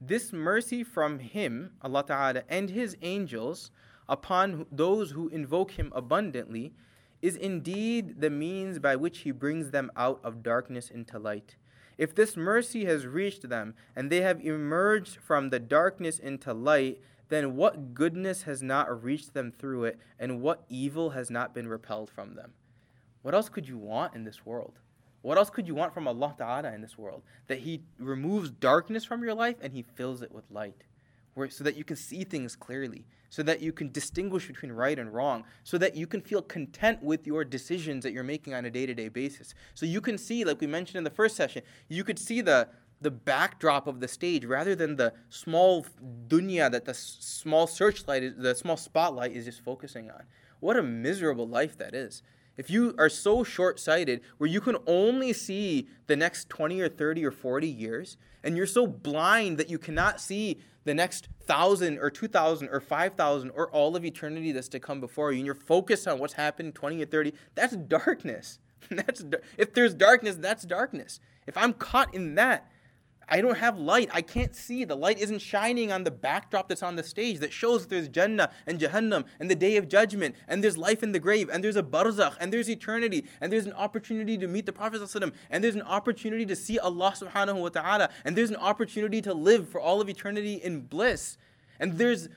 This 0.00 0.32
mercy 0.32 0.84
from 0.84 1.18
him, 1.18 1.72
Allah 1.80 2.04
ta'ala, 2.06 2.42
and 2.48 2.68
his 2.68 2.96
angels 3.00 3.70
upon 4.08 4.66
those 4.70 5.12
who 5.12 5.28
invoke 5.28 5.72
him 5.72 5.92
abundantly 5.94 6.74
is 7.22 7.36
indeed 7.36 8.20
the 8.20 8.28
means 8.28 8.78
by 8.78 8.96
which 8.96 9.20
he 9.20 9.30
brings 9.30 9.70
them 9.70 9.90
out 9.96 10.20
of 10.22 10.42
darkness 10.42 10.90
into 10.90 11.18
light. 11.18 11.56
If 11.96 12.14
this 12.14 12.36
mercy 12.36 12.84
has 12.84 13.06
reached 13.06 13.48
them 13.48 13.74
and 13.96 14.10
they 14.10 14.20
have 14.20 14.44
emerged 14.44 15.16
from 15.16 15.48
the 15.48 15.60
darkness 15.60 16.18
into 16.18 16.52
light, 16.52 17.00
then 17.28 17.56
what 17.56 17.94
goodness 17.94 18.42
has 18.42 18.62
not 18.62 19.02
reached 19.02 19.32
them 19.32 19.50
through 19.50 19.84
it, 19.84 19.98
and 20.18 20.42
what 20.42 20.64
evil 20.68 21.10
has 21.10 21.30
not 21.30 21.54
been 21.54 21.66
repelled 21.66 22.10
from 22.10 22.34
them? 22.34 22.52
What 23.21 23.33
else 23.33 23.49
could 23.49 23.67
you 23.67 23.77
want 23.77 24.15
in 24.15 24.23
this 24.23 24.45
world? 24.45 24.79
What 25.21 25.37
else 25.37 25.49
could 25.49 25.67
you 25.67 25.75
want 25.75 25.93
from 25.93 26.07
Allah 26.07 26.33
Ta'ala 26.37 26.73
in 26.73 26.81
this 26.81 26.97
world? 26.97 27.23
That 27.47 27.59
He 27.59 27.81
removes 27.97 28.49
darkness 28.49 29.03
from 29.03 29.23
your 29.23 29.33
life 29.33 29.57
and 29.61 29.73
He 29.73 29.81
fills 29.81 30.21
it 30.21 30.31
with 30.31 30.45
light. 30.49 30.83
Where, 31.33 31.49
so 31.49 31.63
that 31.63 31.75
you 31.75 31.83
can 31.83 31.95
see 31.95 32.23
things 32.23 32.55
clearly, 32.55 33.05
so 33.29 33.43
that 33.43 33.61
you 33.61 33.71
can 33.71 33.91
distinguish 33.91 34.47
between 34.47 34.71
right 34.71 34.97
and 34.97 35.13
wrong, 35.13 35.43
so 35.63 35.77
that 35.77 35.95
you 35.95 36.07
can 36.07 36.21
feel 36.21 36.41
content 36.41 37.03
with 37.03 37.27
your 37.27 37.45
decisions 37.45 38.03
that 38.03 38.13
you're 38.13 38.23
making 38.23 38.53
on 38.53 38.65
a 38.65 38.69
day 38.71 38.85
to 38.85 38.93
day 38.93 39.09
basis. 39.09 39.53
So 39.73 39.85
you 39.85 40.01
can 40.01 40.17
see, 40.17 40.43
like 40.43 40.59
we 40.59 40.67
mentioned 40.67 40.97
in 40.97 41.03
the 41.03 41.09
first 41.09 41.35
session, 41.35 41.61
you 41.87 42.03
could 42.03 42.17
see 42.17 42.41
the, 42.41 42.67
the 43.01 43.11
backdrop 43.11 43.87
of 43.87 43.99
the 43.99 44.07
stage 44.07 44.43
rather 44.43 44.75
than 44.75 44.95
the 44.95 45.13
small 45.29 45.85
dunya 46.27 46.71
that 46.71 46.85
the 46.85 46.93
small 46.93 47.67
searchlight, 47.67 48.23
is, 48.23 48.33
the 48.35 48.55
small 48.55 48.77
spotlight 48.77 49.33
is 49.33 49.45
just 49.45 49.63
focusing 49.63 50.09
on. 50.09 50.23
What 50.59 50.77
a 50.77 50.83
miserable 50.83 51.47
life 51.47 51.77
that 51.77 51.93
is. 51.93 52.23
If 52.59 52.69
you 52.69 52.93
are 52.97 53.07
so 53.07 53.45
short 53.45 53.79
sighted 53.79 54.19
where 54.37 54.49
you 54.49 54.59
can 54.59 54.75
only 54.85 55.31
see 55.31 55.87
the 56.07 56.17
next 56.17 56.49
20 56.49 56.81
or 56.81 56.89
30 56.89 57.25
or 57.25 57.31
40 57.31 57.65
years, 57.69 58.17
and 58.43 58.57
you're 58.57 58.65
so 58.65 58.85
blind 58.85 59.57
that 59.59 59.69
you 59.69 59.77
cannot 59.79 60.19
see 60.19 60.59
the 60.83 60.93
next 60.93 61.29
thousand 61.45 61.99
or 61.99 62.09
2,000 62.09 62.67
or 62.67 62.81
5,000 62.81 63.51
or 63.51 63.71
all 63.71 63.95
of 63.95 64.03
eternity 64.03 64.51
that's 64.51 64.67
to 64.69 64.79
come 64.81 64.99
before 64.99 65.31
you, 65.31 65.37
and 65.37 65.45
you're 65.45 65.55
focused 65.55 66.05
on 66.05 66.19
what's 66.19 66.33
happened 66.33 66.75
20 66.75 67.01
or 67.01 67.05
30, 67.05 67.33
that's 67.55 67.77
darkness. 67.77 68.59
that's 68.91 69.23
if 69.57 69.73
there's 69.73 69.93
darkness, 69.93 70.35
that's 70.35 70.65
darkness. 70.65 71.21
If 71.47 71.55
I'm 71.55 71.71
caught 71.71 72.13
in 72.13 72.35
that, 72.35 72.69
I 73.29 73.41
don't 73.41 73.57
have 73.57 73.77
light. 73.77 74.09
I 74.11 74.21
can't 74.21 74.55
see. 74.55 74.83
The 74.83 74.95
light 74.95 75.19
isn't 75.19 75.39
shining 75.39 75.91
on 75.91 76.03
the 76.03 76.11
backdrop 76.11 76.67
that's 76.67 76.83
on 76.83 76.95
the 76.95 77.03
stage 77.03 77.39
that 77.39 77.53
shows 77.53 77.81
that 77.81 77.89
there's 77.89 78.07
Jannah 78.07 78.51
and 78.67 78.79
Jahannam 78.79 79.25
and 79.39 79.49
the 79.49 79.55
day 79.55 79.77
of 79.77 79.87
judgment 79.87 80.35
and 80.47 80.63
there's 80.63 80.77
life 80.77 81.03
in 81.03 81.11
the 81.11 81.19
grave 81.19 81.49
and 81.51 81.63
there's 81.63 81.75
a 81.75 81.83
barzakh 81.83 82.35
and 82.39 82.51
there's 82.51 82.69
eternity 82.69 83.25
and 83.41 83.51
there's 83.51 83.65
an 83.65 83.73
opportunity 83.73 84.37
to 84.37 84.47
meet 84.47 84.65
the 84.65 84.73
Prophet 84.73 85.01
and 85.49 85.63
there's 85.63 85.75
an 85.75 85.81
opportunity 85.83 86.45
to 86.45 86.55
see 86.55 86.79
Allah 86.79 87.13
subhanahu 87.15 87.61
wa 87.61 87.69
ta'ala 87.69 88.09
and 88.25 88.35
there's 88.35 88.49
an 88.49 88.55
opportunity 88.57 89.21
to 89.21 89.33
live 89.33 89.69
for 89.69 89.79
all 89.79 90.01
of 90.01 90.09
eternity 90.09 90.55
in 90.55 90.81
bliss. 90.81 91.37
And 91.79 91.97
there's 91.97 92.29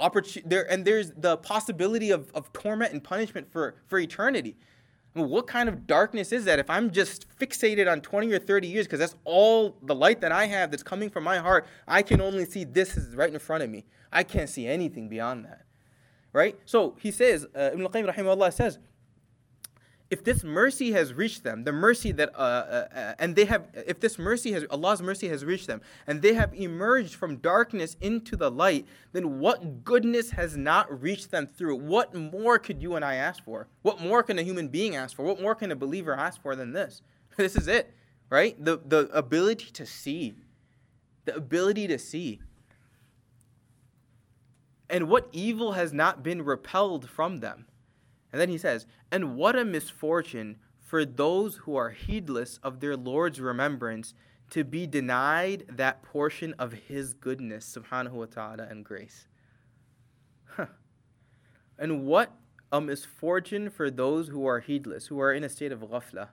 opportunity 0.00 0.48
there 0.48 0.70
and 0.70 0.84
there's 0.84 1.10
the 1.12 1.36
possibility 1.36 2.10
of, 2.10 2.30
of 2.34 2.52
torment 2.52 2.92
and 2.92 3.02
punishment 3.02 3.50
for, 3.52 3.74
for 3.86 3.98
eternity 3.98 4.56
what 5.20 5.46
kind 5.46 5.68
of 5.68 5.86
darkness 5.86 6.32
is 6.32 6.44
that 6.44 6.58
if 6.58 6.68
I'm 6.70 6.90
just 6.90 7.26
fixated 7.38 7.90
on 7.90 8.00
20 8.00 8.32
or 8.32 8.38
30 8.38 8.68
years 8.68 8.86
because 8.86 9.00
that's 9.00 9.16
all 9.24 9.76
the 9.82 9.94
light 9.94 10.20
that 10.20 10.32
I 10.32 10.46
have 10.46 10.70
that's 10.70 10.82
coming 10.82 11.10
from 11.10 11.24
my 11.24 11.38
heart, 11.38 11.66
I 11.86 12.02
can 12.02 12.20
only 12.20 12.44
see 12.44 12.64
this 12.64 12.96
is 12.96 13.14
right 13.14 13.32
in 13.32 13.38
front 13.38 13.62
of 13.62 13.70
me. 13.70 13.84
I 14.12 14.22
can't 14.22 14.48
see 14.48 14.66
anything 14.66 15.08
beyond 15.08 15.44
that. 15.44 15.64
Right? 16.32 16.58
So 16.64 16.94
he 16.98 17.10
says, 17.10 17.46
uh, 17.56 17.70
Ibn 17.72 17.82
al-Qayyim 17.82 18.14
rahimahullah 18.14 18.52
says, 18.52 18.78
if 20.10 20.24
this 20.24 20.42
mercy 20.42 20.92
has 20.92 21.12
reached 21.12 21.44
them, 21.44 21.64
the 21.64 21.72
mercy 21.72 22.12
that, 22.12 22.30
uh, 22.34 22.38
uh, 22.38 22.88
uh, 22.94 23.14
and 23.18 23.36
they 23.36 23.44
have, 23.44 23.66
if 23.74 24.00
this 24.00 24.18
mercy 24.18 24.52
has, 24.52 24.64
Allah's 24.70 25.02
mercy 25.02 25.28
has 25.28 25.44
reached 25.44 25.66
them, 25.66 25.82
and 26.06 26.22
they 26.22 26.32
have 26.32 26.54
emerged 26.54 27.14
from 27.14 27.36
darkness 27.36 27.96
into 28.00 28.34
the 28.34 28.50
light, 28.50 28.86
then 29.12 29.38
what 29.38 29.84
goodness 29.84 30.30
has 30.30 30.56
not 30.56 31.02
reached 31.02 31.30
them 31.30 31.46
through? 31.46 31.76
What 31.76 32.14
more 32.14 32.58
could 32.58 32.80
you 32.80 32.96
and 32.96 33.04
I 33.04 33.16
ask 33.16 33.44
for? 33.44 33.68
What 33.82 34.00
more 34.00 34.22
can 34.22 34.38
a 34.38 34.42
human 34.42 34.68
being 34.68 34.96
ask 34.96 35.14
for? 35.14 35.24
What 35.24 35.42
more 35.42 35.54
can 35.54 35.72
a 35.72 35.76
believer 35.76 36.14
ask 36.14 36.40
for 36.40 36.56
than 36.56 36.72
this? 36.72 37.02
This 37.36 37.54
is 37.54 37.68
it, 37.68 37.94
right? 38.30 38.56
The, 38.64 38.80
the 38.84 39.08
ability 39.12 39.70
to 39.70 39.86
see. 39.86 40.34
The 41.24 41.36
ability 41.36 41.86
to 41.86 41.96
see. 41.96 42.40
And 44.90 45.08
what 45.08 45.28
evil 45.30 45.72
has 45.72 45.92
not 45.92 46.24
been 46.24 46.42
repelled 46.42 47.08
from 47.08 47.36
them? 47.36 47.66
And 48.32 48.40
then 48.40 48.48
he 48.48 48.58
says, 48.58 48.86
And 49.10 49.36
what 49.36 49.56
a 49.56 49.64
misfortune 49.64 50.56
for 50.80 51.04
those 51.04 51.56
who 51.56 51.76
are 51.76 51.90
heedless 51.90 52.58
of 52.62 52.80
their 52.80 52.96
Lord's 52.96 53.40
remembrance 53.40 54.14
to 54.50 54.64
be 54.64 54.86
denied 54.86 55.64
that 55.68 56.02
portion 56.02 56.54
of 56.58 56.72
his 56.72 57.12
goodness, 57.12 57.76
subhanahu 57.76 58.12
wa 58.12 58.24
ta'ala, 58.24 58.66
and 58.70 58.84
grace. 58.84 59.26
Huh. 60.56 60.66
And 61.78 62.06
what 62.06 62.32
a 62.72 62.80
misfortune 62.80 63.70
for 63.70 63.90
those 63.90 64.28
who 64.28 64.46
are 64.46 64.60
heedless, 64.60 65.06
who 65.06 65.20
are 65.20 65.32
in 65.32 65.44
a 65.44 65.48
state 65.48 65.72
of 65.72 65.80
ghafla, 65.80 66.28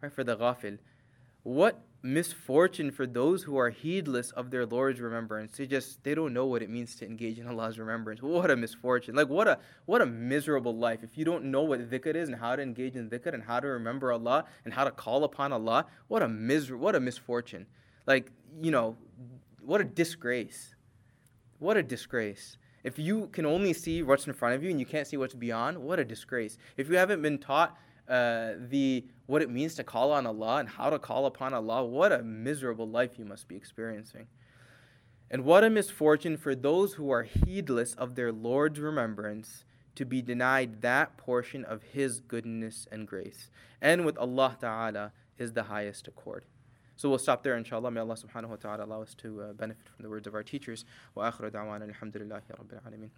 right? 0.00 0.12
For 0.12 0.24
the 0.24 0.36
ghafil. 0.36 0.78
What 1.42 1.82
misfortune 2.02 2.90
for 2.90 3.06
those 3.06 3.42
who 3.42 3.58
are 3.58 3.70
heedless 3.70 4.30
of 4.32 4.50
their 4.50 4.64
Lord's 4.64 5.00
remembrance. 5.00 5.56
They 5.56 5.66
just 5.66 6.02
they 6.02 6.14
don't 6.14 6.32
know 6.32 6.46
what 6.46 6.62
it 6.62 6.70
means 6.70 6.94
to 6.96 7.06
engage 7.06 7.38
in 7.38 7.46
Allah's 7.46 7.78
remembrance. 7.78 8.22
What 8.22 8.50
a 8.50 8.56
misfortune. 8.56 9.14
Like 9.14 9.28
what 9.28 9.48
a 9.48 9.58
what 9.86 10.00
a 10.00 10.06
miserable 10.06 10.76
life. 10.76 11.02
If 11.02 11.18
you 11.18 11.24
don't 11.24 11.44
know 11.44 11.62
what 11.62 11.90
dhikr 11.90 12.14
is 12.14 12.28
and 12.28 12.38
how 12.38 12.56
to 12.56 12.62
engage 12.62 12.96
in 12.96 13.10
dhikr 13.10 13.34
and 13.34 13.42
how 13.42 13.60
to 13.60 13.68
remember 13.68 14.12
Allah 14.12 14.44
and 14.64 14.72
how 14.72 14.84
to 14.84 14.90
call 14.90 15.24
upon 15.24 15.52
Allah, 15.52 15.86
what 16.08 16.22
a 16.22 16.28
miser 16.28 16.76
what 16.76 16.94
a 16.94 17.00
misfortune. 17.00 17.66
Like, 18.06 18.32
you 18.60 18.70
know, 18.70 18.96
what 19.60 19.80
a 19.80 19.84
disgrace. 19.84 20.74
What 21.58 21.76
a 21.76 21.82
disgrace. 21.82 22.56
If 22.82 22.98
you 22.98 23.28
can 23.32 23.44
only 23.44 23.74
see 23.74 24.02
what's 24.02 24.26
in 24.26 24.32
front 24.32 24.54
of 24.54 24.64
you 24.64 24.70
and 24.70 24.80
you 24.80 24.86
can't 24.86 25.06
see 25.06 25.18
what's 25.18 25.34
beyond, 25.34 25.76
what 25.76 25.98
a 25.98 26.04
disgrace. 26.04 26.56
If 26.78 26.88
you 26.88 26.96
haven't 26.96 27.20
been 27.20 27.36
taught 27.36 27.76
uh, 28.10 28.54
the 28.68 29.04
what 29.26 29.42
it 29.42 29.50
means 29.50 29.76
to 29.76 29.84
call 29.84 30.12
on 30.12 30.26
Allah 30.26 30.56
and 30.56 30.68
how 30.68 30.90
to 30.90 30.98
call 30.98 31.26
upon 31.26 31.54
Allah, 31.54 31.84
what 31.84 32.12
a 32.12 32.22
miserable 32.22 32.88
life 32.88 33.18
you 33.18 33.24
must 33.24 33.46
be 33.46 33.56
experiencing. 33.56 34.26
And 35.30 35.44
what 35.44 35.62
a 35.62 35.70
misfortune 35.70 36.36
for 36.36 36.56
those 36.56 36.94
who 36.94 37.10
are 37.10 37.22
heedless 37.22 37.94
of 37.94 38.16
their 38.16 38.32
Lord's 38.32 38.80
remembrance 38.80 39.64
to 39.94 40.04
be 40.04 40.20
denied 40.20 40.82
that 40.82 41.16
portion 41.16 41.64
of 41.64 41.82
His 41.84 42.20
goodness 42.20 42.88
and 42.90 43.06
grace. 43.06 43.50
And 43.80 44.04
with 44.04 44.18
Allah 44.18 44.56
Ta'ala 44.60 45.12
is 45.38 45.52
the 45.52 45.64
highest 45.64 46.08
accord. 46.08 46.44
So 47.00 47.08
we'll 47.08 47.18
stop 47.18 47.42
there, 47.42 47.56
inshallah. 47.56 47.90
May 47.90 48.00
Allah 48.00 48.14
subhanahu 48.14 48.50
wa 48.50 48.56
ta'ala 48.56 48.84
allow 48.84 49.00
us 49.00 49.14
to 49.14 49.40
uh, 49.40 49.52
benefit 49.54 49.88
from 49.88 50.02
the 50.02 50.10
words 50.10 50.26
of 50.26 50.34
our 50.34 50.42
teachers. 50.42 50.84
Wa 51.14 51.30
akhiru 51.30 51.50
da'wana 51.50 51.90
alhamdulillahi 51.90 52.42
rabbil 52.58 52.82
alameen. 52.86 53.08